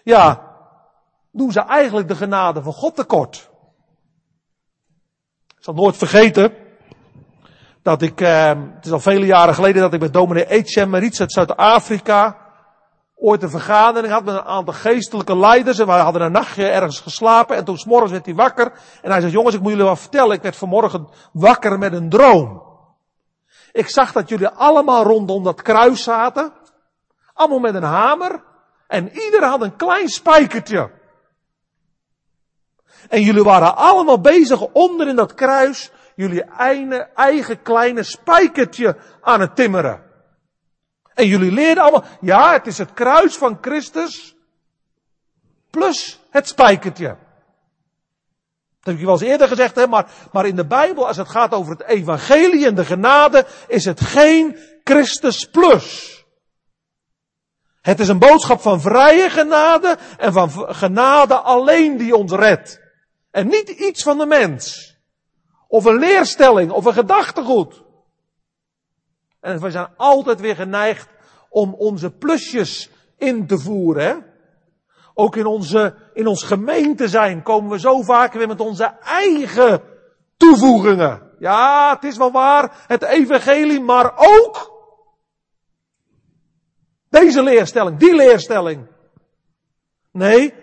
Ja, 0.02 0.52
doen 1.32 1.52
ze 1.52 1.60
eigenlijk 1.60 2.08
de 2.08 2.16
genade 2.16 2.62
van 2.62 2.72
God 2.72 2.96
tekort. 2.96 3.50
Ik 5.56 5.64
zal 5.64 5.74
nooit 5.74 5.96
vergeten 5.96 6.52
dat 7.82 8.02
ik, 8.02 8.20
eh, 8.20 8.48
het 8.48 8.86
is 8.86 8.92
al 8.92 9.00
vele 9.00 9.26
jaren 9.26 9.54
geleden 9.54 9.82
dat 9.82 9.92
ik 9.92 10.00
met 10.00 10.12
dominee 10.12 10.48
Etienne 10.48 10.90
Maritz 10.90 11.20
uit 11.20 11.32
Zuid-Afrika 11.32 12.36
ooit 13.16 13.42
een 13.42 13.50
vergadering 13.50 14.12
had 14.12 14.24
met 14.24 14.34
een 14.34 14.44
aantal 14.44 14.74
geestelijke 14.74 15.36
leiders 15.36 15.78
en 15.78 15.86
wij 15.86 16.00
hadden 16.00 16.22
een 16.22 16.32
nachtje 16.32 16.68
ergens 16.68 17.00
geslapen 17.00 17.56
en 17.56 17.64
toen 17.64 17.78
s'morgens 17.78 18.12
werd 18.12 18.26
hij 18.26 18.34
wakker 18.34 18.72
en 19.02 19.10
hij 19.10 19.20
zei, 19.20 19.32
jongens 19.32 19.54
ik 19.54 19.60
moet 19.60 19.70
jullie 19.70 19.86
wat 19.86 19.98
vertellen, 19.98 20.36
ik 20.36 20.42
werd 20.42 20.56
vanmorgen 20.56 21.08
wakker 21.32 21.78
met 21.78 21.92
een 21.92 22.08
droom. 22.08 22.65
Ik 23.76 23.88
zag 23.88 24.12
dat 24.12 24.28
jullie 24.28 24.48
allemaal 24.48 25.02
rondom 25.02 25.44
dat 25.44 25.62
kruis 25.62 26.02
zaten, 26.02 26.52
allemaal 27.32 27.58
met 27.58 27.74
een 27.74 27.82
hamer 27.82 28.42
en 28.86 29.10
ieder 29.12 29.44
had 29.44 29.62
een 29.62 29.76
klein 29.76 30.08
spijkertje. 30.08 30.90
En 33.08 33.20
jullie 33.20 33.42
waren 33.42 33.76
allemaal 33.76 34.20
bezig 34.20 34.60
onder 34.60 35.08
in 35.08 35.16
dat 35.16 35.34
kruis 35.34 35.90
jullie 36.14 36.42
eigen, 36.42 37.14
eigen 37.14 37.62
kleine 37.62 38.02
spijkertje 38.02 38.96
aan 39.20 39.40
het 39.40 39.56
timmeren. 39.56 40.02
En 41.14 41.26
jullie 41.26 41.52
leerden 41.52 41.82
allemaal, 41.82 42.04
ja, 42.20 42.52
het 42.52 42.66
is 42.66 42.78
het 42.78 42.92
kruis 42.92 43.36
van 43.36 43.58
Christus 43.60 44.36
plus 45.70 46.20
het 46.30 46.48
spijkertje. 46.48 47.16
Dat 48.86 48.94
heb 48.94 49.04
ik 49.04 49.10
wel 49.10 49.20
eens 49.20 49.30
eerder 49.30 49.48
gezegd, 49.48 49.74
hè, 49.74 49.86
maar, 49.86 50.10
maar 50.32 50.46
in 50.46 50.56
de 50.56 50.66
Bijbel, 50.66 51.06
als 51.06 51.16
het 51.16 51.28
gaat 51.28 51.52
over 51.52 51.72
het 51.72 51.82
evangelie 51.82 52.66
en 52.66 52.74
de 52.74 52.84
genade, 52.84 53.46
is 53.66 53.84
het 53.84 54.00
geen 54.00 54.58
Christus 54.84 55.44
plus. 55.44 56.14
Het 57.80 58.00
is 58.00 58.08
een 58.08 58.18
boodschap 58.18 58.60
van 58.60 58.80
vrije 58.80 59.30
genade 59.30 59.98
en 60.18 60.32
van 60.32 60.50
genade 60.74 61.34
alleen 61.34 61.96
die 61.96 62.16
ons 62.16 62.32
redt. 62.32 62.80
En 63.30 63.46
niet 63.46 63.68
iets 63.68 64.02
van 64.02 64.18
de 64.18 64.26
mens. 64.26 64.94
Of 65.68 65.84
een 65.84 65.98
leerstelling, 65.98 66.70
of 66.70 66.84
een 66.84 66.92
gedachtegoed. 66.92 67.82
En 69.40 69.60
we 69.60 69.70
zijn 69.70 69.88
altijd 69.96 70.40
weer 70.40 70.56
geneigd 70.56 71.08
om 71.48 71.74
onze 71.74 72.10
plusjes 72.10 72.90
in 73.16 73.46
te 73.46 73.58
voeren. 73.58 74.04
Hè? 74.04 74.14
Ook 75.18 75.36
in, 75.36 75.46
onze, 75.46 75.94
in 76.12 76.26
ons 76.26 76.42
gemeente 76.42 77.08
zijn 77.08 77.42
komen 77.42 77.70
we 77.70 77.78
zo 77.78 78.02
vaak 78.02 78.32
weer 78.32 78.48
met 78.48 78.60
onze 78.60 78.84
eigen 79.02 79.82
toevoegingen. 80.36 81.22
Ja, 81.38 81.94
het 81.94 82.04
is 82.04 82.16
wel 82.16 82.32
waar, 82.32 82.84
het 82.86 83.02
evangelie, 83.02 83.80
maar 83.80 84.12
ook 84.16 84.72
deze 87.08 87.42
leerstelling, 87.42 87.98
die 87.98 88.14
leerstelling. 88.14 88.86
Nee, 90.12 90.54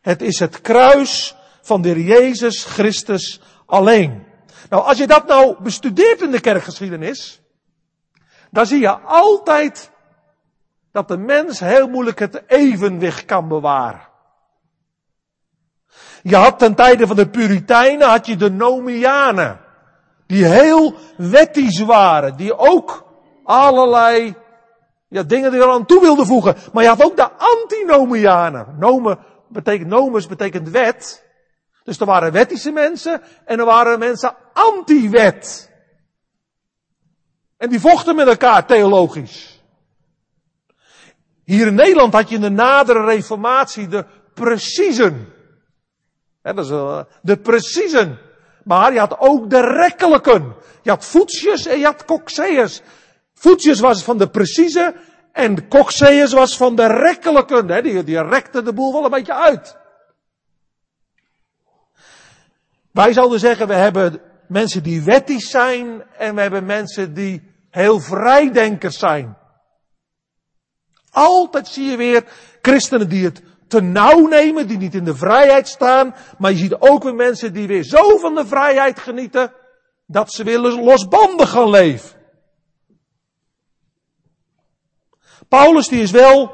het 0.00 0.22
is 0.22 0.38
het 0.38 0.60
kruis 0.60 1.36
van 1.62 1.82
de 1.82 2.04
Jezus 2.04 2.64
Christus 2.64 3.40
alleen. 3.66 4.26
Nou, 4.68 4.84
als 4.84 4.98
je 4.98 5.06
dat 5.06 5.26
nou 5.26 5.62
bestudeert 5.62 6.20
in 6.20 6.30
de 6.30 6.40
kerkgeschiedenis, 6.40 7.40
dan 8.50 8.66
zie 8.66 8.80
je 8.80 8.98
altijd 8.98 9.91
dat 10.92 11.08
de 11.08 11.16
mens 11.16 11.60
heel 11.60 11.88
moeilijk 11.88 12.18
het 12.18 12.42
evenwicht 12.46 13.24
kan 13.24 13.48
bewaren. 13.48 14.10
Je 16.22 16.36
had 16.36 16.58
ten 16.58 16.74
tijde 16.74 17.06
van 17.06 17.16
de 17.16 17.28
Puritijnen, 17.28 18.08
had 18.08 18.26
je 18.26 18.36
de 18.36 18.50
Nomianen. 18.50 19.60
Die 20.26 20.44
heel 20.44 20.94
wettisch 21.16 21.80
waren. 21.80 22.36
Die 22.36 22.58
ook 22.58 23.04
allerlei 23.44 24.34
ja, 25.08 25.22
dingen 25.22 25.52
er 25.52 25.70
aan 25.70 25.86
toe 25.86 26.00
wilden 26.00 26.26
voegen. 26.26 26.56
Maar 26.72 26.82
je 26.82 26.88
had 26.88 27.04
ook 27.04 27.16
de 27.16 27.30
antinomianen. 27.32 28.76
Nome 28.78 29.18
betekent, 29.48 29.88
nomus 29.88 30.26
betekent 30.26 30.68
wet. 30.68 31.24
Dus 31.84 32.00
er 32.00 32.06
waren 32.06 32.32
wettische 32.32 32.70
mensen 32.70 33.22
en 33.44 33.58
er 33.58 33.64
waren 33.64 33.98
mensen 33.98 34.34
anti-wet. 34.52 35.70
En 37.56 37.68
die 37.68 37.80
vochten 37.80 38.16
met 38.16 38.26
elkaar 38.26 38.66
theologisch. 38.66 39.51
Hier 41.44 41.66
in 41.66 41.74
Nederland 41.74 42.12
had 42.12 42.28
je 42.28 42.34
in 42.34 42.40
de 42.40 42.50
nadere 42.50 43.04
reformatie 43.04 43.88
de 43.88 44.04
preciezen. 44.34 45.28
dat 46.42 46.58
is 46.58 46.68
de 47.22 47.36
preciezen. 47.36 48.18
Maar 48.64 48.92
je 48.92 48.98
had 48.98 49.18
ook 49.18 49.50
de 49.50 49.60
rekkelijken. 49.60 50.54
Je 50.82 50.90
had 50.90 51.04
Voetsjes 51.04 51.66
en 51.66 51.78
je 51.78 51.84
had 51.84 52.04
Coxeus. 52.04 52.82
Voetsjes 53.34 53.80
was 53.80 54.02
van 54.02 54.18
de 54.18 54.28
precieze 54.28 54.94
en 55.32 55.68
Coxeus 55.68 56.32
was 56.32 56.56
van 56.56 56.76
de 56.76 56.86
rekkelijken. 56.86 57.82
Die, 57.82 58.04
die 58.04 58.22
rekte 58.22 58.62
de 58.62 58.72
boel 58.72 58.92
wel 58.92 59.04
een 59.04 59.10
beetje 59.10 59.34
uit. 59.34 59.76
Wij 62.92 63.12
zouden 63.12 63.40
zeggen, 63.40 63.68
we 63.68 63.74
hebben 63.74 64.20
mensen 64.48 64.82
die 64.82 65.02
wettisch 65.02 65.50
zijn 65.50 66.04
en 66.18 66.34
we 66.34 66.40
hebben 66.40 66.64
mensen 66.64 67.14
die 67.14 67.42
heel 67.70 68.00
vrijdenkers 68.00 68.98
zijn. 68.98 69.36
Altijd 71.12 71.68
zie 71.68 71.90
je 71.90 71.96
weer 71.96 72.24
christenen 72.62 73.08
die 73.08 73.24
het 73.24 73.42
te 73.68 73.80
nauw 73.80 74.26
nemen, 74.26 74.66
die 74.66 74.78
niet 74.78 74.94
in 74.94 75.04
de 75.04 75.16
vrijheid 75.16 75.68
staan. 75.68 76.14
Maar 76.38 76.50
je 76.50 76.56
ziet 76.56 76.76
ook 76.78 77.02
weer 77.02 77.14
mensen 77.14 77.52
die 77.52 77.66
weer 77.66 77.82
zo 77.82 78.16
van 78.18 78.34
de 78.34 78.46
vrijheid 78.46 78.98
genieten, 78.98 79.52
dat 80.06 80.32
ze 80.32 80.44
weer 80.44 80.58
losbandig 80.58 81.50
gaan 81.50 81.70
leven. 81.70 82.20
Paulus 85.48 85.88
die 85.88 86.02
is 86.02 86.10
wel 86.10 86.52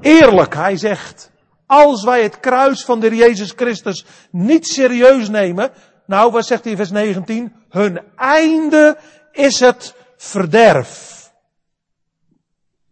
eerlijk. 0.00 0.54
Hij 0.54 0.76
zegt, 0.76 1.30
als 1.66 2.04
wij 2.04 2.22
het 2.22 2.40
kruis 2.40 2.84
van 2.84 3.00
de 3.00 3.16
Jezus 3.16 3.52
Christus 3.56 4.04
niet 4.30 4.66
serieus 4.66 5.28
nemen, 5.28 5.70
nou 6.06 6.32
wat 6.32 6.46
zegt 6.46 6.62
hij 6.62 6.70
in 6.70 6.78
vers 6.78 6.90
19? 6.90 7.52
Hun 7.68 8.00
einde 8.16 8.98
is 9.32 9.60
het 9.60 9.94
verderf. 10.16 11.13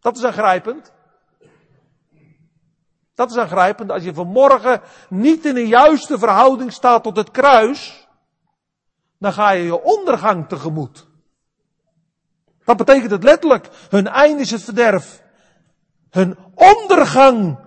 Dat 0.02 0.16
is 0.16 0.24
aangrijpend. 0.24 0.92
Dat 3.14 3.30
is 3.30 3.36
aangrijpend. 3.36 3.90
Als 3.90 4.02
je 4.02 4.14
vanmorgen 4.14 4.80
niet 5.08 5.44
in 5.44 5.56
een 5.56 5.66
juiste 5.66 6.18
verhouding 6.18 6.72
staat 6.72 7.02
tot 7.02 7.16
het 7.16 7.30
kruis, 7.30 8.08
dan 9.18 9.32
ga 9.32 9.50
je 9.50 9.64
je 9.64 9.82
ondergang 9.82 10.48
tegemoet. 10.48 11.06
Dat 12.64 12.76
betekent 12.76 13.10
het 13.10 13.22
letterlijk. 13.22 13.68
Hun 13.88 14.08
einde 14.08 14.42
is 14.42 14.50
het 14.50 14.62
verderf. 14.62 15.22
Hun 16.10 16.38
ondergang 16.54 17.58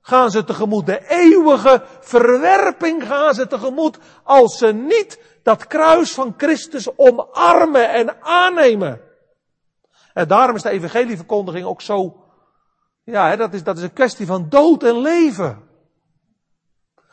gaan 0.00 0.30
ze 0.30 0.44
tegemoet. 0.44 0.86
De 0.86 1.08
eeuwige 1.08 1.82
verwerping 2.00 3.06
gaan 3.06 3.34
ze 3.34 3.46
tegemoet 3.46 3.98
als 4.22 4.58
ze 4.58 4.72
niet 4.72 5.20
dat 5.42 5.66
kruis 5.66 6.14
van 6.14 6.34
Christus 6.36 6.96
omarmen 6.96 7.90
en 7.90 8.22
aannemen. 8.22 9.09
En 10.14 10.28
daarom 10.28 10.56
is 10.56 10.62
de 10.62 10.70
evangelieverkondiging 10.70 11.66
ook 11.66 11.80
zo, 11.80 12.24
ja, 13.04 13.36
dat 13.36 13.54
is, 13.54 13.62
dat 13.62 13.76
is 13.76 13.82
een 13.82 13.92
kwestie 13.92 14.26
van 14.26 14.48
dood 14.48 14.82
en 14.82 15.00
leven. 15.00 15.68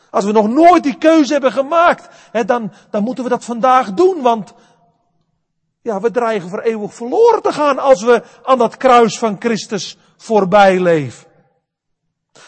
Als 0.09 0.25
we 0.25 0.31
nog 0.31 0.47
nooit 0.47 0.83
die 0.83 0.97
keuze 0.97 1.33
hebben 1.33 1.51
gemaakt, 1.51 2.07
hè, 2.31 2.45
dan, 2.45 2.71
dan 2.89 3.03
moeten 3.03 3.23
we 3.23 3.29
dat 3.29 3.45
vandaag 3.45 3.93
doen, 3.93 4.21
want 4.21 4.53
ja, 5.81 5.99
we 5.99 6.11
dreigen 6.11 6.49
voor 6.49 6.59
eeuwig 6.59 6.93
verloren 6.93 7.41
te 7.41 7.51
gaan 7.51 7.79
als 7.79 8.03
we 8.03 8.23
aan 8.43 8.57
dat 8.57 8.77
kruis 8.77 9.19
van 9.19 9.35
Christus 9.39 9.97
voorbij 10.17 10.79
leven. 10.79 11.27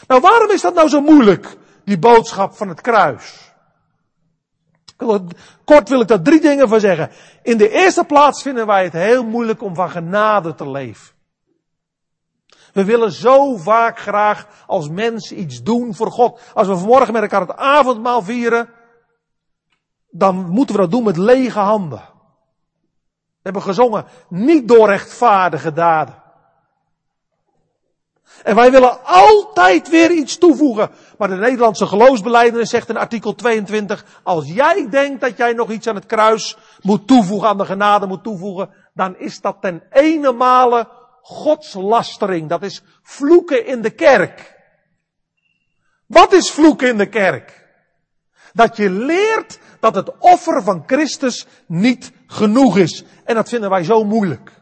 Nou, 0.06 0.20
waarom 0.20 0.50
is 0.50 0.60
dat 0.60 0.74
nou 0.74 0.88
zo 0.88 1.00
moeilijk, 1.00 1.56
die 1.84 1.98
boodschap 1.98 2.54
van 2.54 2.68
het 2.68 2.80
kruis? 2.80 3.49
Kort 5.64 5.88
wil 5.88 6.00
ik 6.00 6.08
daar 6.08 6.22
drie 6.22 6.40
dingen 6.40 6.68
van 6.68 6.80
zeggen. 6.80 7.10
In 7.42 7.56
de 7.56 7.70
eerste 7.70 8.04
plaats 8.04 8.42
vinden 8.42 8.66
wij 8.66 8.84
het 8.84 8.92
heel 8.92 9.24
moeilijk 9.24 9.62
om 9.62 9.74
van 9.74 9.90
genade 9.90 10.54
te 10.54 10.70
leven. 10.70 11.14
We 12.72 12.84
willen 12.84 13.12
zo 13.12 13.56
vaak 13.56 13.98
graag 13.98 14.46
als 14.66 14.88
mens 14.88 15.32
iets 15.32 15.62
doen 15.62 15.94
voor 15.94 16.10
God. 16.10 16.40
Als 16.54 16.66
we 16.66 16.76
vanmorgen 16.76 17.12
met 17.12 17.22
elkaar 17.22 17.40
het 17.40 17.56
avondmaal 17.56 18.22
vieren, 18.22 18.68
dan 20.10 20.48
moeten 20.48 20.74
we 20.74 20.80
dat 20.80 20.90
doen 20.90 21.04
met 21.04 21.16
lege 21.16 21.58
handen. 21.58 22.02
We 23.42 23.42
hebben 23.42 23.62
gezongen, 23.62 24.04
niet 24.28 24.68
door 24.68 24.88
rechtvaardige 24.88 25.72
daden. 25.72 26.22
En 28.42 28.54
wij 28.54 28.70
willen 28.70 29.04
altijd 29.04 29.88
weer 29.88 30.10
iets 30.10 30.38
toevoegen. 30.38 30.90
Maar 31.18 31.28
de 31.28 31.36
Nederlandse 31.36 31.86
geloofsbeleider 31.86 32.66
zegt 32.66 32.88
in 32.88 32.96
artikel 32.96 33.34
22, 33.34 34.04
als 34.22 34.52
jij 34.52 34.88
denkt 34.90 35.20
dat 35.20 35.36
jij 35.36 35.52
nog 35.52 35.70
iets 35.70 35.86
aan 35.86 35.94
het 35.94 36.06
kruis 36.06 36.56
moet 36.80 37.06
toevoegen, 37.06 37.48
aan 37.48 37.58
de 37.58 37.64
genade 37.64 38.06
moet 38.06 38.22
toevoegen, 38.22 38.70
dan 38.94 39.18
is 39.18 39.40
dat 39.40 39.56
ten 39.60 39.82
ene 39.90 40.32
male 40.32 40.88
godslastering. 41.22 42.48
Dat 42.48 42.62
is 42.62 42.82
vloeken 43.02 43.66
in 43.66 43.82
de 43.82 43.90
kerk. 43.90 44.58
Wat 46.06 46.32
is 46.32 46.50
vloeken 46.50 46.88
in 46.88 46.98
de 46.98 47.08
kerk? 47.08 47.68
Dat 48.52 48.76
je 48.76 48.90
leert 48.90 49.58
dat 49.80 49.94
het 49.94 50.18
offer 50.18 50.62
van 50.62 50.82
Christus 50.86 51.46
niet 51.66 52.12
genoeg 52.26 52.76
is. 52.76 53.04
En 53.24 53.34
dat 53.34 53.48
vinden 53.48 53.70
wij 53.70 53.84
zo 53.84 54.04
moeilijk. 54.04 54.59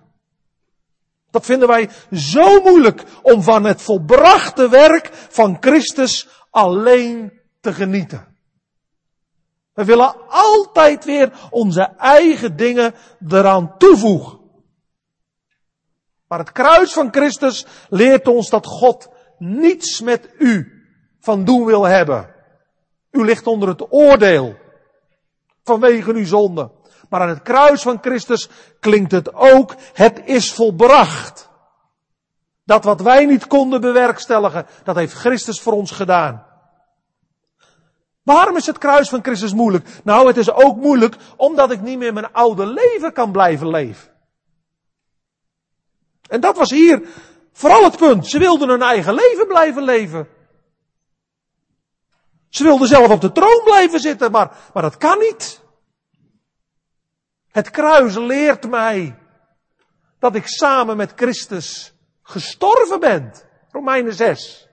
Dat 1.39 1.47
vinden 1.47 1.69
wij 1.69 1.91
zo 2.13 2.61
moeilijk 2.61 3.05
om 3.23 3.43
van 3.43 3.65
het 3.65 3.83
volbrachte 3.83 4.69
werk 4.69 5.11
van 5.13 5.57
Christus 5.61 6.29
alleen 6.51 7.41
te 7.61 7.73
genieten. 7.73 8.37
We 9.73 9.85
willen 9.85 10.15
altijd 10.29 11.05
weer 11.05 11.49
onze 11.51 11.83
eigen 11.97 12.57
dingen 12.57 12.95
eraan 13.29 13.75
toevoegen. 13.77 14.39
Maar 16.29 16.39
het 16.39 16.53
kruis 16.53 16.93
van 16.93 17.09
Christus 17.11 17.67
leert 17.89 18.29
ons 18.29 18.51
dat 18.51 18.67
God 18.67 19.09
niets 19.39 20.01
met 20.01 20.31
u 20.39 20.83
van 21.21 21.45
doen 21.45 21.65
wil 21.65 21.85
hebben. 21.85 22.35
U 23.11 23.25
ligt 23.25 23.47
onder 23.47 23.69
het 23.69 23.93
oordeel 23.93 24.57
vanwege 25.63 26.13
uw 26.13 26.27
zonde. 26.27 26.71
Maar 27.09 27.21
aan 27.21 27.29
het 27.29 27.43
kruis 27.43 27.83
van 27.83 27.99
Christus 28.01 28.49
klinkt 28.81 29.13
het 29.13 29.35
ook, 29.35 29.75
het 29.93 30.21
is 30.25 30.53
volbracht. 30.53 31.49
Dat 32.65 32.85
wat 32.85 33.01
wij 33.01 33.25
niet 33.25 33.47
konden 33.47 33.81
bewerkstelligen, 33.81 34.67
dat 34.85 34.97
heeft 34.97 35.13
Christus 35.13 35.61
voor 35.61 35.73
ons 35.73 35.91
gedaan. 35.91 36.47
Waarom 38.23 38.57
is 38.57 38.67
het 38.67 38.79
kruis 38.79 39.09
van 39.09 39.23
Christus 39.23 39.53
moeilijk? 39.53 39.89
Nou, 40.05 40.27
het 40.27 40.37
is 40.37 40.51
ook 40.51 40.77
moeilijk 40.77 41.17
omdat 41.37 41.71
ik 41.71 41.81
niet 41.81 41.99
meer 41.99 42.13
mijn 42.13 42.33
oude 42.33 42.67
leven 42.67 43.13
kan 43.13 43.33
blijven 43.33 43.69
leven. 43.69 44.11
En 46.29 46.41
dat 46.41 46.57
was 46.57 46.71
hier 46.71 47.09
vooral 47.53 47.85
het 47.85 47.97
punt. 47.97 48.27
Ze 48.27 48.39
wilden 48.39 48.69
hun 48.69 48.83
eigen 48.83 49.15
leven 49.15 49.47
blijven 49.47 49.83
leven. 49.83 50.29
Ze 52.49 52.63
wilden 52.63 52.89
zelf 52.89 53.11
op 53.11 53.21
de 53.21 53.33
troon 53.33 53.61
blijven 53.65 54.01
zitten, 54.01 54.31
maar, 54.31 54.57
maar 54.73 54.83
dat 54.83 54.97
kan 54.97 55.19
niet. 55.19 55.61
Het 57.51 57.71
kruis 57.71 58.17
leert 58.17 58.69
mij 58.69 59.19
dat 60.19 60.35
ik 60.35 60.47
samen 60.47 60.97
met 60.97 61.13
Christus 61.17 61.93
gestorven 62.23 63.01
ben. 63.01 63.33
Romeinen 63.71 64.15
6. 64.15 64.69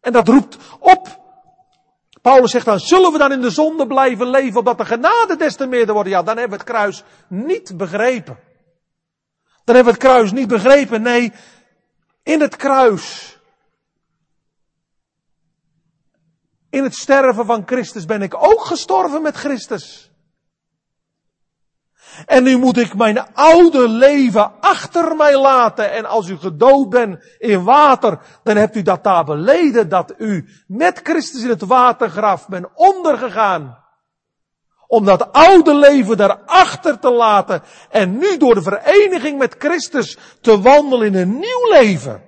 En 0.00 0.12
dat 0.12 0.28
roept 0.28 0.56
op. 0.78 1.24
Paulus 2.22 2.50
zegt 2.50 2.64
dan, 2.64 2.80
zullen 2.80 3.12
we 3.12 3.18
dan 3.18 3.32
in 3.32 3.40
de 3.40 3.50
zonde 3.50 3.86
blijven 3.86 4.26
leven 4.26 4.58
opdat 4.58 4.78
de 4.78 4.84
genade 4.84 5.36
des 5.36 5.56
te 5.56 5.66
meerder 5.66 5.94
wordt? 5.94 6.08
Ja, 6.08 6.22
dan 6.22 6.36
hebben 6.36 6.58
we 6.58 6.64
het 6.64 6.72
kruis 6.72 7.02
niet 7.28 7.76
begrepen. 7.76 8.38
Dan 9.64 9.74
hebben 9.74 9.94
we 9.94 10.00
het 10.00 10.08
kruis 10.08 10.32
niet 10.32 10.48
begrepen. 10.48 11.02
Nee, 11.02 11.32
in 12.22 12.40
het 12.40 12.56
kruis. 12.56 13.38
In 16.70 16.82
het 16.82 16.94
sterven 16.94 17.46
van 17.46 17.62
Christus 17.66 18.04
ben 18.04 18.22
ik 18.22 18.34
ook 18.34 18.60
gestorven 18.60 19.22
met 19.22 19.36
Christus. 19.36 20.10
En 22.26 22.42
nu 22.42 22.56
moet 22.58 22.78
ik 22.78 22.94
mijn 22.94 23.34
oude 23.34 23.88
leven 23.88 24.52
achter 24.60 25.16
mij 25.16 25.38
laten. 25.38 25.92
En 25.92 26.04
als 26.04 26.28
u 26.28 26.36
gedood 26.36 26.88
bent 26.88 27.24
in 27.38 27.64
water, 27.64 28.18
dan 28.42 28.56
hebt 28.56 28.76
u 28.76 28.82
dat 28.82 29.04
daar 29.04 29.24
beleden 29.24 29.88
dat 29.88 30.14
u 30.18 30.48
met 30.66 31.00
Christus 31.02 31.42
in 31.42 31.48
het 31.48 31.62
watergraf 31.62 32.48
bent 32.48 32.66
ondergegaan. 32.74 33.84
Om 34.86 35.04
dat 35.04 35.32
oude 35.32 35.74
leven 35.74 36.16
daarachter 36.16 36.98
te 36.98 37.10
laten 37.10 37.62
en 37.90 38.18
nu 38.18 38.36
door 38.36 38.54
de 38.54 38.62
vereniging 38.62 39.38
met 39.38 39.54
Christus 39.58 40.18
te 40.40 40.60
wandelen 40.60 41.06
in 41.06 41.14
een 41.14 41.38
nieuw 41.38 41.70
leven. 41.70 42.22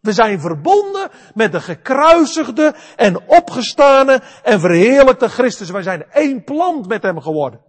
We 0.00 0.12
zijn 0.12 0.40
verbonden 0.40 1.10
met 1.34 1.52
de 1.52 1.60
gekruisigde 1.60 2.74
en 2.96 3.28
opgestane 3.28 4.22
en 4.42 4.60
verheerlijkte 4.60 5.28
Christus. 5.28 5.70
Wij 5.70 5.82
zijn 5.82 6.04
één 6.10 6.44
plant 6.44 6.88
met 6.88 7.02
hem 7.02 7.20
geworden. 7.20 7.60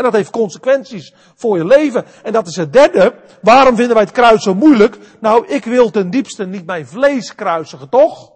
En 0.00 0.06
dat 0.06 0.14
heeft 0.14 0.30
consequenties 0.30 1.14
voor 1.34 1.56
je 1.56 1.64
leven. 1.64 2.04
En 2.22 2.32
dat 2.32 2.46
is 2.46 2.56
het 2.56 2.72
derde. 2.72 3.14
Waarom 3.42 3.76
vinden 3.76 3.94
wij 3.94 4.04
het 4.04 4.12
kruis 4.12 4.42
zo 4.42 4.54
moeilijk? 4.54 4.98
Nou, 5.18 5.46
ik 5.46 5.64
wil 5.64 5.90
ten 5.90 6.10
diepste 6.10 6.46
niet 6.46 6.66
mijn 6.66 6.86
vlees 6.86 7.34
kruisigen, 7.34 7.88
toch? 7.88 8.32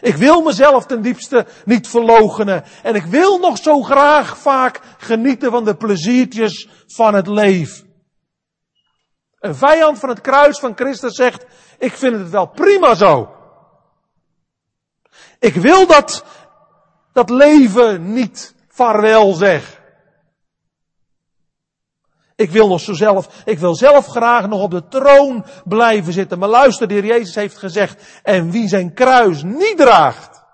Ik 0.00 0.14
wil 0.14 0.42
mezelf 0.42 0.86
ten 0.86 1.02
diepste 1.02 1.46
niet 1.64 1.88
verloochenen. 1.88 2.64
En 2.82 2.94
ik 2.94 3.04
wil 3.04 3.38
nog 3.38 3.58
zo 3.58 3.82
graag 3.82 4.38
vaak 4.38 4.80
genieten 4.98 5.50
van 5.50 5.64
de 5.64 5.76
pleziertjes 5.76 6.68
van 6.86 7.14
het 7.14 7.26
leven. 7.26 7.86
Een 9.38 9.54
vijand 9.54 9.98
van 9.98 10.08
het 10.08 10.20
kruis 10.20 10.58
van 10.58 10.72
Christus 10.76 11.14
zegt, 11.14 11.46
ik 11.78 11.92
vind 11.92 12.16
het 12.16 12.30
wel 12.30 12.46
prima 12.46 12.94
zo. 12.94 13.30
Ik 15.38 15.54
wil 15.54 15.86
dat, 15.86 16.24
dat 17.12 17.30
leven 17.30 18.12
niet 18.12 18.54
vaarwel 18.68 19.32
zeg. 19.32 19.84
Ik 22.36 22.50
wil 22.50 22.68
nog 22.68 22.80
zo 22.80 22.92
zelf, 22.92 23.42
ik 23.44 23.58
wil 23.58 23.74
zelf 23.74 24.06
graag 24.06 24.48
nog 24.48 24.62
op 24.62 24.70
de 24.70 24.88
troon 24.88 25.44
blijven 25.64 26.12
zitten. 26.12 26.38
Maar 26.38 26.48
luister, 26.48 26.88
de 26.88 26.94
heer 26.94 27.04
Jezus 27.04 27.34
heeft 27.34 27.58
gezegd, 27.58 28.20
en 28.22 28.50
wie 28.50 28.68
zijn 28.68 28.94
kruis 28.94 29.42
niet 29.42 29.76
draagt. 29.76 30.44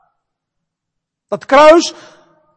Dat 1.29 1.45
kruis 1.45 1.95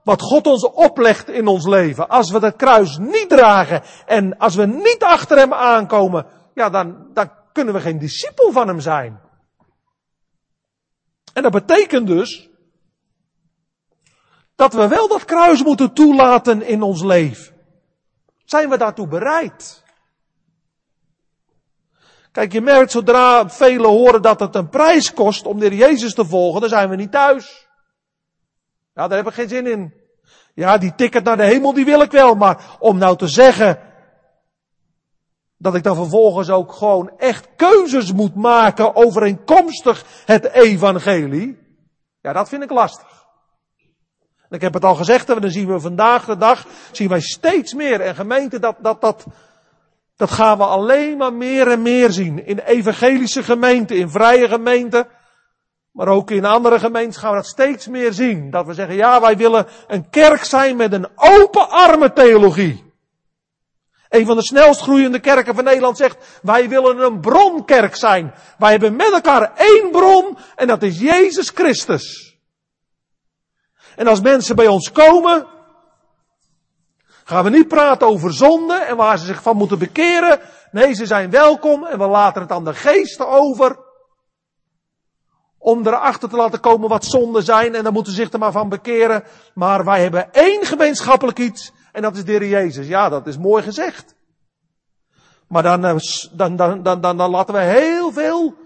wat 0.03 0.21
God 0.21 0.47
ons 0.47 0.63
oplegt 0.63 1.29
in 1.29 1.47
ons 1.47 1.65
leven. 1.65 2.09
Als 2.09 2.31
we 2.31 2.39
dat 2.39 2.55
kruis 2.55 2.97
niet 2.97 3.29
dragen 3.29 3.83
en 4.05 4.37
als 4.37 4.55
we 4.55 4.65
niet 4.65 5.03
achter 5.03 5.37
hem 5.37 5.53
aankomen, 5.53 6.25
ja, 6.53 6.69
dan, 6.69 7.07
dan 7.13 7.31
kunnen 7.51 7.73
we 7.73 7.79
geen 7.79 7.99
discipel 7.99 8.51
van 8.51 8.67
hem 8.67 8.79
zijn. 8.79 9.19
En 11.33 11.43
dat 11.43 11.51
betekent 11.51 12.07
dus 12.07 12.49
dat 14.55 14.73
we 14.73 14.87
wel 14.87 15.07
dat 15.07 15.25
kruis 15.25 15.63
moeten 15.63 15.93
toelaten 15.93 16.61
in 16.61 16.81
ons 16.81 17.03
leven. 17.03 17.54
Zijn 18.45 18.69
we 18.69 18.77
daartoe 18.77 19.07
bereid? 19.07 19.83
Kijk, 22.31 22.51
je 22.51 22.61
merkt 22.61 22.91
zodra 22.91 23.49
velen 23.49 23.89
horen 23.89 24.21
dat 24.21 24.39
het 24.39 24.55
een 24.55 24.69
prijs 24.69 25.13
kost 25.13 25.45
om 25.45 25.59
de 25.59 25.75
Jezus 25.75 26.13
te 26.13 26.25
volgen, 26.25 26.61
dan 26.61 26.69
zijn 26.69 26.89
we 26.89 26.95
niet 26.95 27.11
thuis. 27.11 27.67
Ja, 28.93 29.07
daar 29.07 29.17
heb 29.17 29.27
ik 29.27 29.33
geen 29.33 29.49
zin 29.49 29.67
in. 29.67 29.93
Ja, 30.53 30.77
die 30.77 30.95
ticket 30.95 31.23
naar 31.23 31.37
de 31.37 31.45
hemel, 31.45 31.73
die 31.73 31.85
wil 31.85 32.01
ik 32.01 32.11
wel, 32.11 32.35
maar 32.35 32.75
om 32.79 32.97
nou 32.97 33.17
te 33.17 33.27
zeggen 33.27 33.79
dat 35.57 35.75
ik 35.75 35.83
dan 35.83 35.95
vervolgens 35.95 36.49
ook 36.49 36.73
gewoon 36.73 37.11
echt 37.17 37.47
keuzes 37.55 38.13
moet 38.13 38.35
maken 38.35 38.95
overeenkomstig 38.95 40.05
het 40.25 40.45
evangelie, 40.51 41.59
ja, 42.21 42.33
dat 42.33 42.49
vind 42.49 42.63
ik 42.63 42.69
lastig. 42.69 43.24
Ik 44.49 44.61
heb 44.61 44.73
het 44.73 44.85
al 44.85 44.95
gezegd, 44.95 45.29
en 45.29 45.41
dan 45.41 45.51
zien 45.51 45.67
we 45.67 45.79
vandaag 45.79 46.25
de 46.25 46.37
dag, 46.37 46.65
zien 46.91 47.09
wij 47.09 47.21
steeds 47.21 47.73
meer. 47.73 48.01
En 48.01 48.15
gemeente, 48.15 48.59
dat, 48.59 48.75
dat, 48.79 49.01
dat, 49.01 49.25
dat 50.15 50.31
gaan 50.31 50.57
we 50.57 50.63
alleen 50.63 51.17
maar 51.17 51.33
meer 51.33 51.67
en 51.67 51.81
meer 51.81 52.11
zien. 52.11 52.45
In 52.45 52.59
evangelische 52.59 53.43
gemeenten, 53.43 53.95
in 53.95 54.09
vrije 54.09 54.47
gemeenten. 54.47 55.07
Maar 55.91 56.07
ook 56.07 56.31
in 56.31 56.45
andere 56.45 56.79
gemeenten 56.79 57.19
gaan 57.19 57.29
we 57.29 57.35
dat 57.35 57.45
steeds 57.45 57.87
meer 57.87 58.13
zien. 58.13 58.49
Dat 58.51 58.65
we 58.65 58.73
zeggen, 58.73 58.95
ja, 58.95 59.21
wij 59.21 59.37
willen 59.37 59.67
een 59.87 60.09
kerk 60.09 60.43
zijn 60.43 60.75
met 60.75 60.93
een 60.93 61.07
open 61.15 61.69
armen 61.69 62.13
theologie. 62.13 62.83
Een 64.09 64.25
van 64.25 64.35
de 64.35 64.43
snelst 64.43 64.81
groeiende 64.81 65.19
kerken 65.19 65.55
van 65.55 65.63
Nederland 65.63 65.97
zegt, 65.97 66.39
wij 66.41 66.69
willen 66.69 66.99
een 66.99 67.19
bronkerk 67.19 67.95
zijn. 67.95 68.33
Wij 68.57 68.71
hebben 68.71 68.95
met 68.95 69.11
elkaar 69.11 69.51
één 69.55 69.91
bron 69.91 70.37
en 70.55 70.67
dat 70.67 70.83
is 70.83 70.99
Jezus 70.99 71.49
Christus. 71.49 72.24
En 73.95 74.07
als 74.07 74.21
mensen 74.21 74.55
bij 74.55 74.67
ons 74.67 74.91
komen, 74.91 75.47
gaan 77.23 77.43
we 77.43 77.49
niet 77.49 77.67
praten 77.67 78.07
over 78.07 78.33
zonde 78.33 78.75
en 78.75 78.95
waar 78.95 79.17
ze 79.17 79.25
zich 79.25 79.41
van 79.41 79.57
moeten 79.57 79.79
bekeren. 79.79 80.39
Nee, 80.71 80.93
ze 80.93 81.05
zijn 81.05 81.29
welkom 81.29 81.85
en 81.85 81.97
we 81.97 82.07
laten 82.07 82.41
het 82.41 82.51
aan 82.51 82.63
de 82.63 82.73
geesten 82.73 83.27
over. 83.27 83.83
Om 85.57 85.87
erachter 85.87 86.29
te 86.29 86.35
laten 86.35 86.59
komen 86.59 86.89
wat 86.89 87.05
zonden 87.05 87.43
zijn 87.43 87.75
en 87.75 87.83
dan 87.83 87.93
moeten 87.93 88.13
ze 88.13 88.21
zich 88.21 88.31
er 88.31 88.39
maar 88.39 88.51
van 88.51 88.69
bekeren. 88.69 89.23
Maar 89.53 89.85
wij 89.85 90.01
hebben 90.01 90.33
één 90.33 90.65
gemeenschappelijk 90.65 91.39
iets 91.39 91.71
en 91.91 92.01
dat 92.01 92.15
is 92.15 92.25
de 92.25 92.31
Heer 92.31 92.47
Jezus. 92.47 92.87
Ja, 92.87 93.09
dat 93.09 93.27
is 93.27 93.37
mooi 93.37 93.63
gezegd. 93.63 94.15
Maar 95.47 95.63
dan, 95.63 95.81
dan, 95.81 95.99
dan, 96.31 96.83
dan, 96.83 97.01
dan, 97.01 97.17
dan 97.17 97.29
laten 97.29 97.53
we 97.53 97.59
heel 97.59 98.11
veel 98.11 98.64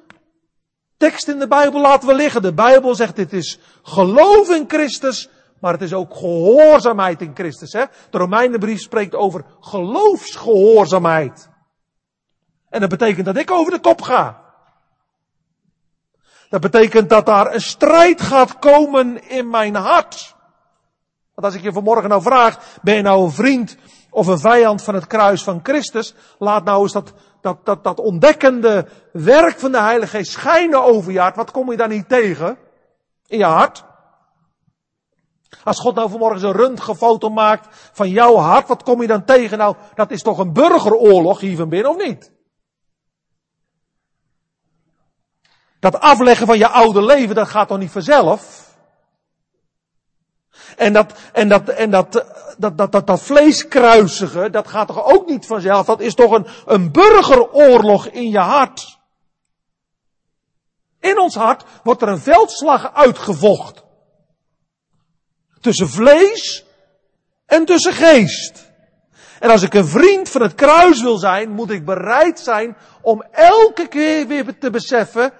tekst 0.99 1.27
in 1.27 1.39
de 1.39 1.47
Bijbel 1.47 1.81
laten 1.81 2.07
we 2.07 2.15
liggen. 2.15 2.41
De 2.41 2.53
Bijbel 2.53 2.95
zegt 2.95 3.15
dit 3.15 3.33
is 3.33 3.59
geloof 3.83 4.49
in 4.49 4.65
Christus, 4.67 5.29
maar 5.59 5.73
het 5.73 5.81
is 5.81 5.93
ook 5.93 6.15
gehoorzaamheid 6.15 7.21
in 7.21 7.31
Christus. 7.35 7.73
Hè? 7.73 7.83
De 8.09 8.17
Romeinenbrief 8.17 8.79
spreekt 8.79 9.15
over 9.15 9.45
geloofsgehoorzaamheid. 9.59 11.49
En 12.69 12.79
dat 12.79 12.89
betekent 12.89 13.25
dat 13.25 13.37
ik 13.37 13.51
over 13.51 13.71
de 13.71 13.79
kop 13.79 14.01
ga. 14.01 14.41
Dat 16.49 16.61
betekent 16.61 17.09
dat 17.09 17.25
daar 17.25 17.53
een 17.53 17.61
strijd 17.61 18.21
gaat 18.21 18.59
komen 18.59 19.29
in 19.29 19.49
mijn 19.49 19.75
hart. 19.75 20.35
Want 21.35 21.47
als 21.47 21.55
ik 21.55 21.61
je 21.61 21.73
vanmorgen 21.73 22.09
nou 22.09 22.21
vraag, 22.21 22.79
ben 22.81 22.95
je 22.95 23.01
nou 23.01 23.23
een 23.23 23.31
vriend 23.31 23.77
of 24.09 24.27
een 24.27 24.39
vijand 24.39 24.83
van 24.83 24.93
het 24.93 25.07
kruis 25.07 25.43
van 25.43 25.59
Christus? 25.63 26.15
Laat 26.37 26.63
nou 26.63 26.81
eens 26.81 26.91
dat 26.91 27.13
dat, 27.41 27.65
dat, 27.65 27.83
dat 27.83 27.99
ontdekkende 27.99 28.87
werk 29.11 29.59
van 29.59 29.71
de 29.71 29.79
Heilige 29.79 30.17
Geest 30.17 30.31
schijnen 30.31 30.83
over 30.83 31.11
je 31.11 31.19
hart, 31.19 31.35
wat 31.35 31.51
kom 31.51 31.71
je 31.71 31.77
dan 31.77 31.89
niet 31.89 32.09
tegen? 32.09 32.57
In 33.27 33.37
je 33.37 33.45
hart? 33.45 33.83
Als 35.63 35.79
God 35.79 35.95
nou 35.95 36.09
vanmorgen 36.09 36.39
zo'n 36.39 36.51
röntgenfoto 36.51 37.29
maakt 37.29 37.67
van 37.93 38.09
jouw 38.09 38.35
hart, 38.35 38.67
wat 38.67 38.83
kom 38.83 39.01
je 39.01 39.07
dan 39.07 39.25
tegen? 39.25 39.57
Nou, 39.57 39.75
dat 39.95 40.11
is 40.11 40.21
toch 40.21 40.37
een 40.37 40.53
burgeroorlog 40.53 41.39
hier 41.39 41.57
van 41.57 41.69
binnen, 41.69 41.91
of 41.91 42.05
niet? 42.05 42.31
Dat 45.79 45.99
afleggen 45.99 46.47
van 46.47 46.57
je 46.57 46.67
oude 46.67 47.01
leven, 47.01 47.35
dat 47.35 47.47
gaat 47.47 47.67
toch 47.67 47.77
niet 47.77 47.91
vanzelf? 47.91 48.58
En 50.79 50.93
dat, 50.93 51.13
en 51.33 51.49
dat, 51.49 51.69
en 51.69 51.89
dat, 51.91 52.25
dat, 52.57 52.77
dat, 52.77 52.91
dat, 52.91 53.07
dat 53.07 53.21
vleeskruisigen, 53.21 54.51
dat 54.51 54.67
gaat 54.67 54.87
toch 54.87 55.05
ook 55.05 55.27
niet 55.27 55.45
vanzelf? 55.45 55.85
Dat 55.85 55.99
is 55.99 56.13
toch 56.13 56.31
een, 56.31 56.47
een 56.65 56.91
burgeroorlog 56.91 58.07
in 58.07 58.29
je 58.29 58.39
hart? 58.39 58.97
In 60.99 61.19
ons 61.19 61.35
hart 61.35 61.63
wordt 61.83 62.01
er 62.01 62.07
een 62.07 62.19
veldslag 62.19 62.93
uitgevochten. 62.93 63.83
Tussen 65.61 65.89
vlees 65.89 66.65
en 67.45 67.65
tussen 67.65 67.93
geest. 67.93 68.71
En 69.39 69.49
als 69.49 69.61
ik 69.61 69.73
een 69.73 69.87
vriend 69.87 70.29
van 70.29 70.41
het 70.41 70.55
kruis 70.55 71.01
wil 71.01 71.17
zijn, 71.17 71.49
moet 71.49 71.69
ik 71.69 71.85
bereid 71.85 72.39
zijn 72.39 72.77
om 73.01 73.23
elke 73.31 73.87
keer 73.87 74.27
weer 74.27 74.57
te 74.57 74.69
beseffen, 74.69 75.33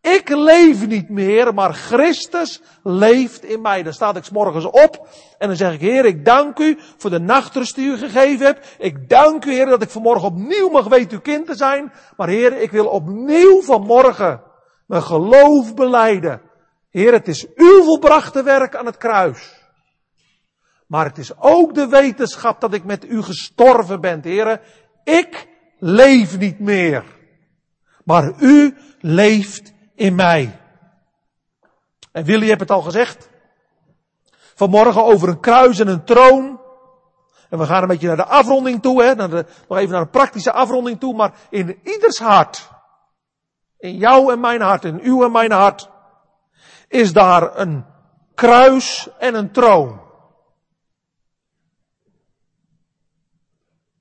ik 0.00 0.28
leef 0.28 0.86
niet 0.86 1.08
meer, 1.08 1.54
maar 1.54 1.74
Christus 1.74 2.60
leeft 2.82 3.44
in 3.44 3.60
mij. 3.60 3.82
Dan 3.82 3.92
sta 3.92 4.14
ik 4.14 4.24
s 4.24 4.30
morgens 4.30 4.64
op 4.64 5.08
en 5.38 5.48
dan 5.48 5.56
zeg 5.56 5.72
ik, 5.72 5.80
Heer, 5.80 6.04
ik 6.04 6.24
dank 6.24 6.58
u 6.58 6.78
voor 6.96 7.10
de 7.10 7.20
nachtrust 7.20 7.74
die 7.74 7.86
u 7.86 7.96
gegeven 7.96 8.46
hebt. 8.46 8.76
Ik 8.78 9.08
dank 9.08 9.44
u, 9.44 9.52
Heer, 9.52 9.66
dat 9.66 9.82
ik 9.82 9.90
vanmorgen 9.90 10.28
opnieuw 10.28 10.68
mag 10.68 10.88
weten 10.88 11.10
uw 11.10 11.20
kind 11.20 11.46
te 11.46 11.54
zijn. 11.54 11.92
Maar 12.16 12.28
Heer, 12.28 12.60
ik 12.60 12.70
wil 12.70 12.86
opnieuw 12.86 13.62
vanmorgen 13.62 14.42
mijn 14.86 15.02
geloof 15.02 15.74
beleiden. 15.74 16.42
Heer, 16.90 17.12
het 17.12 17.28
is 17.28 17.46
uw 17.54 17.84
volbrachte 17.84 18.42
werk 18.42 18.76
aan 18.76 18.86
het 18.86 18.96
kruis. 18.96 19.58
Maar 20.86 21.04
het 21.04 21.18
is 21.18 21.38
ook 21.38 21.74
de 21.74 21.88
wetenschap 21.88 22.60
dat 22.60 22.74
ik 22.74 22.84
met 22.84 23.04
u 23.04 23.22
gestorven 23.22 24.00
ben, 24.00 24.20
Heer. 24.22 24.60
Ik 25.04 25.46
leef 25.78 26.38
niet 26.38 26.58
meer. 26.58 27.04
Maar 28.04 28.32
u 28.40 28.76
leeft 29.00 29.72
in 30.00 30.14
mij. 30.14 30.58
En 32.12 32.24
Willy 32.24 32.46
heeft 32.46 32.60
het 32.60 32.70
al 32.70 32.82
gezegd. 32.82 33.28
Vanmorgen 34.54 35.04
over 35.04 35.28
een 35.28 35.40
kruis 35.40 35.78
en 35.78 35.88
een 35.88 36.04
troon. 36.04 36.60
En 37.48 37.58
we 37.58 37.66
gaan 37.66 37.82
een 37.82 37.88
beetje 37.88 38.06
naar 38.06 38.16
de 38.16 38.24
afronding 38.24 38.82
toe, 38.82 39.02
hè, 39.02 39.14
naar 39.14 39.28
nog 39.68 39.78
even 39.78 39.90
naar 39.90 40.00
een 40.00 40.10
praktische 40.10 40.52
afronding 40.52 41.00
toe, 41.00 41.14
maar 41.14 41.34
in 41.50 41.80
ieders 41.82 42.18
hart, 42.18 42.70
in 43.78 43.96
jou 43.96 44.32
en 44.32 44.40
mijn 44.40 44.60
hart, 44.60 44.84
in 44.84 45.00
uw 45.02 45.24
en 45.24 45.32
mijn 45.32 45.52
hart, 45.52 45.90
is 46.88 47.12
daar 47.12 47.58
een 47.58 47.84
kruis 48.34 49.08
en 49.18 49.34
een 49.34 49.52
troon. 49.52 50.00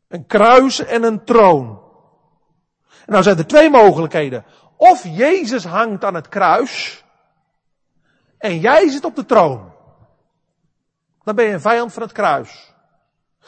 Een 0.08 0.26
kruis 0.26 0.80
en 0.80 1.04
een 1.04 1.24
troon. 1.24 1.80
En 3.06 3.16
nou 3.16 3.24
zijn 3.24 3.38
er 3.38 3.48
twee 3.48 3.70
mogelijkheden. 3.70 4.46
Of 4.80 5.04
Jezus 5.04 5.66
hangt 5.66 6.04
aan 6.04 6.14
het 6.14 6.30
kruis 6.30 7.04
en 8.38 8.60
jij 8.60 8.90
zit 8.90 9.06
op 9.06 9.16
de 9.16 9.26
troon. 9.26 9.72
Dan 11.24 11.36
ben 11.36 11.46
je 11.46 11.54
een 11.54 11.62
vijand 11.62 11.94
van 11.94 12.02
het 12.02 12.12
kruis. 12.12 12.74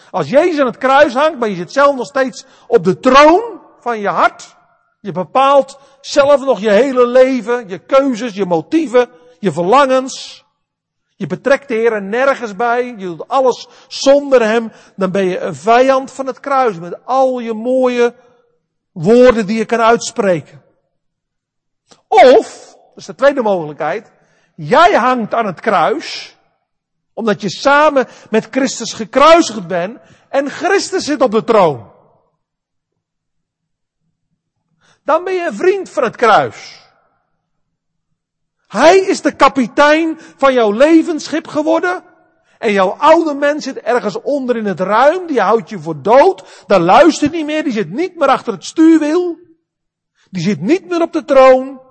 Als 0.09 0.29
Jezus 0.29 0.59
aan 0.59 0.65
het 0.65 0.77
kruis 0.77 1.13
hangt, 1.13 1.39
maar 1.39 1.49
je 1.49 1.55
zit 1.55 1.71
zelf 1.71 1.95
nog 1.95 2.05
steeds 2.05 2.45
op 2.67 2.83
de 2.83 2.99
troon 2.99 3.61
van 3.79 3.99
je 3.99 4.07
hart, 4.07 4.55
Je 4.99 5.11
bepaalt 5.11 5.79
zelf 6.01 6.45
nog 6.45 6.59
je 6.59 6.71
hele 6.71 7.07
leven, 7.07 7.69
je 7.69 7.79
keuzes, 7.79 8.33
je 8.33 8.45
motieven, 8.45 9.09
je 9.39 9.51
verlangens. 9.51 10.45
Je 11.15 11.27
betrekt 11.27 11.67
de 11.67 11.73
Heer 11.73 12.01
nergens 12.01 12.55
bij, 12.55 12.85
je 12.85 13.05
doet 13.05 13.27
alles 13.27 13.67
zonder 13.87 14.43
Hem. 14.43 14.71
Dan 14.95 15.11
ben 15.11 15.25
je 15.25 15.39
een 15.39 15.55
vijand 15.55 16.11
van 16.11 16.25
het 16.25 16.39
kruis 16.39 16.79
met 16.79 17.05
al 17.05 17.39
je 17.39 17.53
mooie 17.53 18.13
woorden 18.91 19.45
die 19.45 19.57
je 19.57 19.65
kan 19.65 19.81
uitspreken. 19.81 20.60
Of, 22.11 22.75
dat 22.75 22.97
is 22.97 23.05
de 23.05 23.15
tweede 23.15 23.41
mogelijkheid, 23.41 24.11
jij 24.55 24.93
hangt 24.93 25.33
aan 25.33 25.45
het 25.45 25.59
kruis, 25.59 26.37
omdat 27.13 27.41
je 27.41 27.49
samen 27.49 28.07
met 28.29 28.47
Christus 28.51 28.93
gekruisigd 28.93 29.67
bent 29.67 29.99
en 30.29 30.49
Christus 30.49 31.03
zit 31.03 31.21
op 31.21 31.31
de 31.31 31.43
troon. 31.43 31.91
Dan 35.03 35.23
ben 35.23 35.33
je 35.33 35.45
een 35.45 35.53
vriend 35.53 35.89
van 35.89 36.03
het 36.03 36.15
kruis. 36.15 36.79
Hij 38.67 38.97
is 38.97 39.21
de 39.21 39.35
kapitein 39.35 40.19
van 40.37 40.53
jouw 40.53 40.71
levensschip 40.71 41.47
geworden. 41.47 42.03
En 42.59 42.71
jouw 42.71 42.89
oude 42.89 43.33
mens 43.33 43.63
zit 43.63 43.77
ergens 43.77 44.21
onder 44.21 44.57
in 44.57 44.65
het 44.65 44.79
ruim. 44.79 45.27
Die 45.27 45.41
houdt 45.41 45.69
je 45.69 45.79
voor 45.79 46.01
dood. 46.01 46.63
Daar 46.67 46.79
luistert 46.79 47.31
niet 47.31 47.45
meer. 47.45 47.63
Die 47.63 47.71
zit 47.71 47.89
niet 47.89 48.15
meer 48.15 48.27
achter 48.27 48.53
het 48.53 48.65
stuurwiel. 48.65 49.39
Die 50.29 50.43
zit 50.43 50.61
niet 50.61 50.89
meer 50.89 51.01
op 51.01 51.13
de 51.13 51.25
troon. 51.25 51.81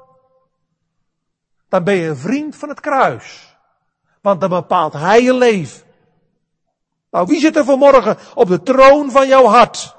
Dan 1.71 1.85
ben 1.85 1.95
je 1.95 2.09
een 2.09 2.17
vriend 2.17 2.57
van 2.57 2.69
het 2.69 2.81
kruis. 2.81 3.57
Want 4.23 4.41
dan 4.41 4.51
bepaalt 4.51 4.93
hij 4.93 5.23
je 5.23 5.35
leven. 5.35 5.83
Nou, 7.11 7.27
wie 7.27 7.41
zit 7.41 7.57
er 7.57 7.65
vanmorgen 7.65 8.17
op 8.35 8.49
de 8.49 8.63
troon 8.63 9.11
van 9.11 9.29
jouw 9.29 9.45
hart? 9.45 9.97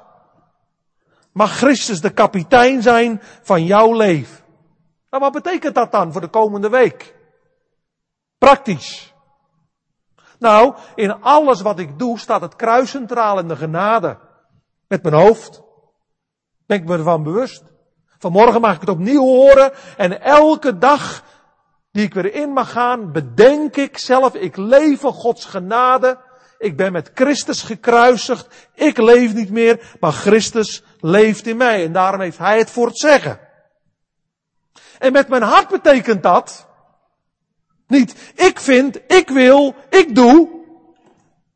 Mag 1.32 1.58
Christus 1.58 2.02
de 2.02 2.10
kapitein 2.10 2.82
zijn 2.82 3.22
van 3.42 3.66
jouw 3.66 3.94
leven? 3.94 4.44
Nou, 5.10 5.24
wat 5.24 5.44
betekent 5.44 5.76
dat 5.76 5.92
dan 5.92 6.12
voor 6.12 6.22
de 6.22 6.28
komende 6.28 6.70
week? 6.70 7.16
Praktisch. 8.38 9.14
Nou, 10.40 10.76
in 10.96 11.22
alles 11.22 11.62
wat 11.62 11.80
ik 11.80 12.00
doe 12.00 12.20
staat 12.20 12.42
het 12.42 12.56
kruis 12.56 12.90
centraal 12.90 13.40
in 13.40 13.48
de 13.48 13.56
genade. 13.56 14.18
Met 14.88 15.04
mijn 15.04 15.16
hoofd. 15.16 15.62
Ben 16.66 16.78
ik 16.78 16.86
me 16.86 16.98
ervan 16.98 17.24
bewust. 17.24 17.64
Vanmorgen 18.18 18.62
mag 18.62 18.74
ik 18.74 18.80
het 18.80 18.90
opnieuw 18.90 19.24
horen 19.24 19.72
en 19.98 20.22
elke 20.22 20.78
dag 20.78 21.24
die 21.92 22.04
ik 22.04 22.14
weer 22.14 22.34
in 22.34 22.50
mag 22.50 22.72
gaan, 22.72 23.12
bedenk 23.12 23.76
ik 23.76 23.98
zelf, 23.98 24.36
ik 24.36 24.58
leef 24.58 25.00
van 25.00 25.14
Gods 25.14 25.46
genade. 25.46 26.20
Ik 26.58 26.78
ben 26.78 26.92
met 26.92 27.12
Christus 27.14 27.62
gekruisigd. 27.62 28.70
Ik 28.74 28.98
leef 28.98 29.34
niet 29.34 29.50
meer, 29.50 29.96
maar 30.00 30.12
Christus 30.12 30.84
leeft 31.00 31.48
in 31.48 31.58
mij. 31.58 31.86
En 31.86 31.92
daarom 31.92 32.22
heeft 32.22 32.38
Hij 32.38 32.58
het 32.58 32.70
voor 32.70 32.88
het 32.88 32.98
zeggen. 32.98 33.40
En 35.00 35.12
met 35.12 35.28
mijn 35.28 35.42
hart 35.42 35.68
betekent 35.68 36.24
dat 36.24 36.68
niet 37.88 38.32
ik 38.36 38.60
vind, 38.60 39.00
ik 39.08 39.30
wil, 39.30 39.76
ik 39.90 40.16
doe. 40.16 40.50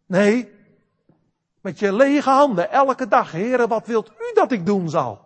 Nee, 0.05 0.51
met 1.61 1.79
je 1.79 1.93
lege 1.93 2.29
handen 2.29 2.71
elke 2.71 3.07
dag. 3.07 3.31
Heren, 3.31 3.67
wat 3.67 3.87
wilt 3.87 4.09
u 4.09 4.33
dat 4.33 4.51
ik 4.51 4.65
doen 4.65 4.89
zal? 4.89 5.19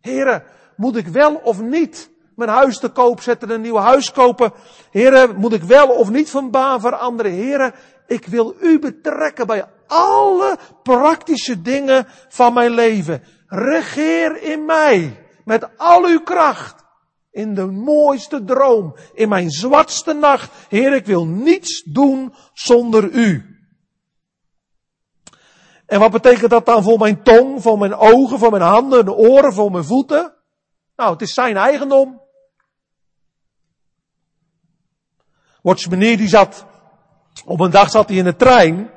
Heren, 0.00 0.44
moet 0.76 0.96
ik 0.96 1.06
wel 1.06 1.34
of 1.34 1.60
niet 1.60 2.10
mijn 2.36 2.50
huis 2.50 2.78
te 2.78 2.88
koop 2.88 3.20
zetten, 3.20 3.50
een 3.50 3.60
nieuw 3.60 3.76
huis 3.76 4.12
kopen? 4.12 4.52
Heren, 4.90 5.36
moet 5.36 5.52
ik 5.52 5.62
wel 5.62 5.88
of 5.88 6.10
niet 6.10 6.30
van 6.30 6.50
baan 6.50 6.80
veranderen? 6.80 7.32
Heren, 7.32 7.74
ik 8.06 8.26
wil 8.26 8.54
u 8.60 8.78
betrekken 8.78 9.46
bij 9.46 9.64
alle 9.86 10.58
praktische 10.82 11.62
dingen 11.62 12.06
van 12.28 12.52
mijn 12.54 12.70
leven. 12.70 13.22
Regeer 13.46 14.42
in 14.42 14.64
mij 14.64 15.26
met 15.44 15.78
al 15.78 16.04
uw 16.04 16.20
kracht. 16.20 16.84
In 17.30 17.54
de 17.54 17.66
mooiste 17.66 18.44
droom, 18.44 18.96
in 19.14 19.28
mijn 19.28 19.50
zwartste 19.50 20.12
nacht. 20.12 20.50
Heer, 20.68 20.94
ik 20.94 21.06
wil 21.06 21.26
niets 21.26 21.82
doen 21.82 22.34
zonder 22.52 23.10
u. 23.10 23.56
En 25.86 26.00
wat 26.00 26.10
betekent 26.10 26.50
dat 26.50 26.66
dan 26.66 26.82
voor 26.82 26.98
mijn 26.98 27.22
tong, 27.22 27.62
voor 27.62 27.78
mijn 27.78 27.94
ogen, 27.94 28.38
voor 28.38 28.50
mijn 28.50 28.62
handen 28.62 29.00
en 29.00 29.12
oren, 29.12 29.52
voor 29.52 29.70
mijn 29.70 29.84
voeten? 29.84 30.34
Nou, 30.96 31.12
het 31.12 31.22
is 31.22 31.34
zijn 31.34 31.56
eigendom. 31.56 32.20
Watch 35.66 35.88
meneer 35.88 36.16
die 36.16 36.28
zat, 36.28 36.64
op 37.44 37.60
een 37.60 37.70
dag 37.70 37.90
zat 37.90 38.08
hij 38.08 38.18
in 38.18 38.24
de 38.24 38.36
trein. 38.36 38.90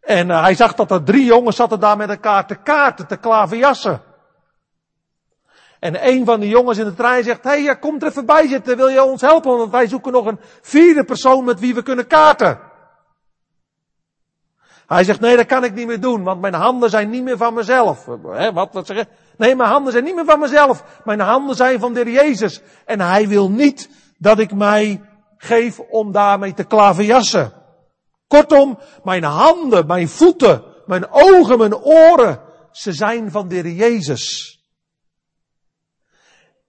En 0.00 0.28
uh, 0.28 0.42
hij 0.42 0.54
zag 0.54 0.74
dat 0.74 0.90
er 0.90 1.02
drie 1.02 1.24
jongens 1.24 1.56
zaten 1.56 1.80
daar 1.80 1.96
met 1.96 2.08
elkaar 2.08 2.46
te 2.46 2.54
kaarten, 2.54 3.06
te 3.06 3.16
klaverjassen. 3.16 4.02
En 5.80 6.08
een 6.08 6.24
van 6.24 6.40
de 6.40 6.48
jongens 6.48 6.78
in 6.78 6.84
de 6.84 6.94
trein 6.94 7.24
zegt, 7.24 7.44
hey, 7.44 7.62
ja, 7.62 7.74
kom 7.74 7.96
er 8.00 8.06
even 8.06 8.26
bij 8.26 8.48
zitten, 8.48 8.76
wil 8.76 8.88
je 8.88 9.02
ons 9.02 9.20
helpen? 9.20 9.56
Want 9.56 9.70
wij 9.70 9.88
zoeken 9.88 10.12
nog 10.12 10.26
een 10.26 10.40
vierde 10.60 11.04
persoon 11.04 11.44
met 11.44 11.60
wie 11.60 11.74
we 11.74 11.82
kunnen 11.82 12.06
kaarten. 12.06 12.60
Hij 14.86 15.04
zegt, 15.04 15.20
nee, 15.20 15.36
dat 15.36 15.46
kan 15.46 15.64
ik 15.64 15.74
niet 15.74 15.86
meer 15.86 16.00
doen, 16.00 16.22
want 16.22 16.40
mijn 16.40 16.54
handen 16.54 16.90
zijn 16.90 17.10
niet 17.10 17.22
meer 17.22 17.36
van 17.36 17.54
mezelf. 17.54 18.06
He, 18.30 18.52
wat, 18.52 18.72
wat 18.72 18.86
zeggen? 18.86 19.08
Nee, 19.36 19.56
mijn 19.56 19.70
handen 19.70 19.92
zijn 19.92 20.04
niet 20.04 20.14
meer 20.14 20.24
van 20.24 20.40
mezelf. 20.40 20.84
Mijn 21.04 21.20
handen 21.20 21.56
zijn 21.56 21.80
van 21.80 21.92
de 21.92 22.00
Heer 22.00 22.12
Jezus. 22.12 22.60
En 22.84 23.00
hij 23.00 23.28
wil 23.28 23.50
niet 23.50 23.88
dat 24.18 24.38
ik 24.38 24.54
mij 24.54 25.00
geef 25.42 25.78
om 25.78 26.12
daarmee 26.12 26.54
te 26.54 26.64
klaverjassen. 26.64 27.52
Kortom, 28.26 28.78
mijn 29.02 29.24
handen, 29.24 29.86
mijn 29.86 30.08
voeten, 30.08 30.62
mijn 30.86 31.10
ogen, 31.10 31.58
mijn 31.58 31.76
oren, 31.76 32.40
ze 32.70 32.92
zijn 32.92 33.30
van 33.30 33.48
de 33.48 33.54
Heer 33.54 33.68
Jezus. 33.68 34.56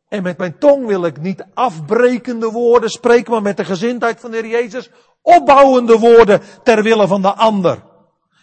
En 0.08 0.24
met 0.24 0.38
mijn 0.38 0.58
tong 0.58 0.86
wil 0.86 1.06
ik 1.06 1.20
niet 1.20 1.46
afbrekende 1.54 2.50
woorden 2.50 2.90
spreken, 2.90 3.32
maar 3.32 3.42
met 3.42 3.58
de 3.58 3.66
gezindheid 3.66 4.20
van 4.20 4.32
de 4.32 4.38
Heer 4.38 4.50
Jezus 4.50 4.90
opbouwende 5.22 5.98
woorden 5.98 6.42
ter 6.64 6.84
wille 6.84 7.08
van 7.08 7.22
de 7.22 7.34
ander. 7.34 7.84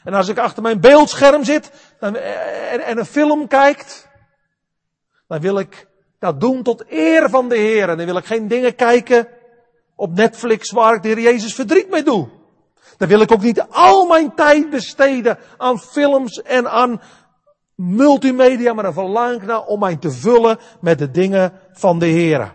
En 0.04 0.14
als 0.14 0.28
ik 0.28 0.38
achter 0.38 0.62
mijn 0.62 0.80
beeldscherm 0.80 1.44
zit 1.44 1.70
en, 2.00 2.22
en 2.84 2.98
een 2.98 3.06
film 3.06 3.46
kijkt, 3.46 4.08
dan 5.28 5.40
wil 5.40 5.58
ik 5.58 5.88
dat 6.18 6.40
doen 6.40 6.62
tot 6.62 6.84
eer 6.88 7.30
van 7.30 7.48
de 7.48 7.56
Heer. 7.56 7.88
En 7.88 7.96
dan 7.96 8.06
wil 8.06 8.16
ik 8.16 8.24
geen 8.24 8.48
dingen 8.48 8.74
kijken 8.74 9.28
op 10.00 10.14
Netflix 10.14 10.70
waar 10.70 10.94
ik 10.94 11.02
de 11.02 11.08
Heer 11.08 11.20
Jezus 11.20 11.54
verdriet 11.54 11.90
mee 11.90 12.02
doe. 12.02 12.28
Dan 12.96 13.08
wil 13.08 13.20
ik 13.20 13.32
ook 13.32 13.42
niet 13.42 13.66
al 13.70 14.06
mijn 14.06 14.34
tijd 14.34 14.70
besteden 14.70 15.38
aan 15.56 15.78
films 15.78 16.42
en 16.42 16.70
aan 16.70 17.00
multimedia, 17.74 18.72
maar 18.72 18.84
een 18.84 18.92
verlang 18.92 19.42
naar 19.42 19.64
om 19.64 19.78
mij 19.78 19.96
te 19.96 20.10
vullen 20.10 20.58
met 20.80 20.98
de 20.98 21.10
dingen 21.10 21.52
van 21.72 21.98
de 21.98 22.06
Heer. 22.06 22.54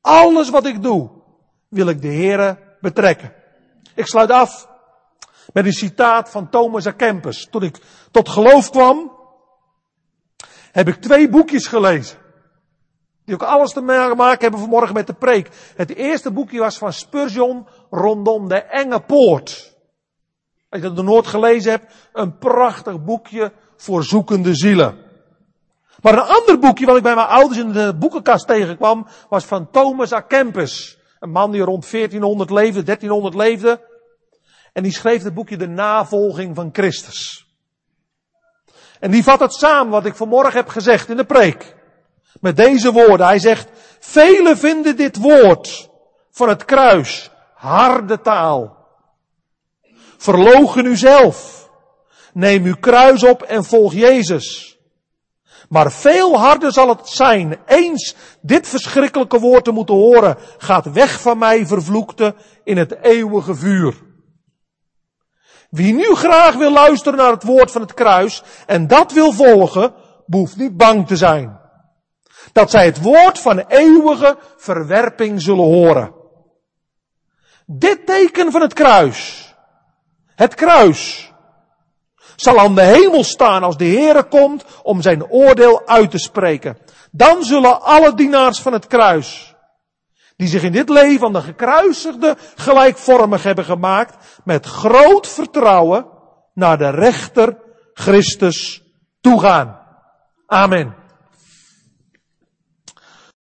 Alles 0.00 0.50
wat 0.50 0.66
ik 0.66 0.82
doe, 0.82 1.10
wil 1.68 1.88
ik 1.88 2.02
de 2.02 2.08
Heer 2.08 2.58
betrekken. 2.80 3.32
Ik 3.94 4.06
sluit 4.06 4.30
af 4.30 4.68
met 5.52 5.66
een 5.66 5.72
citaat 5.72 6.30
van 6.30 6.50
Thomas 6.50 6.86
A. 6.86 6.90
Kempis. 6.90 7.48
Toen 7.50 7.62
ik 7.62 7.78
tot 8.10 8.28
geloof 8.28 8.70
kwam, 8.70 9.12
heb 10.72 10.88
ik 10.88 10.94
twee 10.94 11.28
boekjes 11.28 11.66
gelezen. 11.66 12.18
Die 13.24 13.34
ook 13.34 13.42
alles 13.42 13.72
te 13.72 13.80
maken 13.80 14.40
hebben 14.40 14.60
vanmorgen 14.60 14.94
met 14.94 15.06
de 15.06 15.12
preek. 15.12 15.48
Het 15.76 15.94
eerste 15.94 16.30
boekje 16.30 16.58
was 16.58 16.78
van 16.78 16.92
Spurgeon 16.92 17.66
rondom 17.90 18.48
de 18.48 18.62
enge 18.62 19.00
poort. 19.00 19.76
Als 20.68 20.82
je 20.82 20.92
dat 20.92 21.04
nooit 21.04 21.26
gelezen 21.26 21.70
hebt, 21.70 21.92
een 22.12 22.38
prachtig 22.38 23.04
boekje 23.04 23.52
voor 23.76 24.04
zoekende 24.04 24.54
zielen. 24.54 24.98
Maar 26.02 26.12
een 26.12 26.36
ander 26.36 26.58
boekje 26.58 26.86
wat 26.86 26.96
ik 26.96 27.02
bij 27.02 27.14
mijn 27.14 27.26
ouders 27.26 27.58
in 27.58 27.72
de 27.72 27.94
boekenkast 27.98 28.46
tegenkwam, 28.46 29.06
was 29.28 29.44
van 29.44 29.70
Thomas 29.70 30.12
A. 30.12 30.20
Kempis. 30.20 30.98
Een 31.18 31.30
man 31.30 31.50
die 31.50 31.62
rond 31.62 31.90
1400 31.90 32.50
leefde, 32.50 32.82
1300 32.82 33.34
leefde. 33.34 33.88
En 34.72 34.82
die 34.82 34.92
schreef 34.92 35.22
het 35.22 35.34
boekje 35.34 35.56
De 35.56 35.68
Navolging 35.68 36.54
van 36.54 36.68
Christus. 36.72 37.48
En 39.00 39.10
die 39.10 39.22
vat 39.22 39.40
het 39.40 39.52
samen 39.52 39.92
wat 39.92 40.06
ik 40.06 40.14
vanmorgen 40.14 40.56
heb 40.56 40.68
gezegd 40.68 41.08
in 41.08 41.16
de 41.16 41.24
preek. 41.24 41.76
Met 42.40 42.56
deze 42.56 42.92
woorden. 42.92 43.26
Hij 43.26 43.38
zegt, 43.38 43.68
velen 44.00 44.58
vinden 44.58 44.96
dit 44.96 45.16
woord 45.16 45.90
van 46.30 46.48
het 46.48 46.64
kruis 46.64 47.30
harde 47.54 48.20
taal. 48.20 48.76
Verlogen 50.18 50.86
u 50.86 50.96
zelf. 50.96 51.68
Neem 52.32 52.64
uw 52.64 52.76
kruis 52.80 53.24
op 53.24 53.42
en 53.42 53.64
volg 53.64 53.92
Jezus. 53.92 54.78
Maar 55.68 55.92
veel 55.92 56.38
harder 56.38 56.72
zal 56.72 56.88
het 56.88 57.08
zijn, 57.08 57.58
eens 57.66 58.14
dit 58.40 58.68
verschrikkelijke 58.68 59.38
woord 59.38 59.64
te 59.64 59.70
moeten 59.70 59.94
horen, 59.94 60.36
gaat 60.58 60.92
weg 60.92 61.20
van 61.20 61.38
mij, 61.38 61.66
vervloekte, 61.66 62.34
in 62.64 62.76
het 62.76 63.02
eeuwige 63.02 63.54
vuur. 63.54 63.94
Wie 65.70 65.94
nu 65.94 66.14
graag 66.14 66.54
wil 66.54 66.72
luisteren 66.72 67.18
naar 67.18 67.32
het 67.32 67.42
woord 67.42 67.70
van 67.70 67.80
het 67.80 67.94
kruis 67.94 68.42
en 68.66 68.86
dat 68.86 69.12
wil 69.12 69.32
volgen, 69.32 69.94
behoeft 70.26 70.56
niet 70.56 70.76
bang 70.76 71.06
te 71.06 71.16
zijn. 71.16 71.59
Dat 72.52 72.70
zij 72.70 72.84
het 72.84 73.02
woord 73.02 73.38
van 73.38 73.58
eeuwige 73.58 74.36
verwerping 74.56 75.42
zullen 75.42 75.64
horen. 75.64 76.14
Dit 77.66 78.06
teken 78.06 78.52
van 78.52 78.60
het 78.60 78.72
kruis, 78.72 79.54
het 80.34 80.54
kruis, 80.54 81.32
zal 82.36 82.58
aan 82.58 82.74
de 82.74 82.82
hemel 82.82 83.24
staan 83.24 83.62
als 83.62 83.76
de 83.76 83.84
Heere 83.84 84.24
komt 84.24 84.64
om 84.82 85.02
zijn 85.02 85.30
oordeel 85.30 85.86
uit 85.86 86.10
te 86.10 86.18
spreken. 86.18 86.78
Dan 87.10 87.42
zullen 87.42 87.82
alle 87.82 88.14
dienaars 88.14 88.60
van 88.60 88.72
het 88.72 88.86
kruis, 88.86 89.54
die 90.36 90.48
zich 90.48 90.62
in 90.62 90.72
dit 90.72 90.88
leven 90.88 91.26
aan 91.26 91.32
de 91.32 91.40
gekruisigde 91.40 92.36
gelijkvormig 92.54 93.42
hebben 93.42 93.64
gemaakt, 93.64 94.40
met 94.44 94.66
groot 94.66 95.28
vertrouwen 95.28 96.06
naar 96.54 96.78
de 96.78 96.90
rechter 96.90 97.58
Christus 97.92 98.82
toegaan. 99.20 99.80
Amen. 100.46 100.99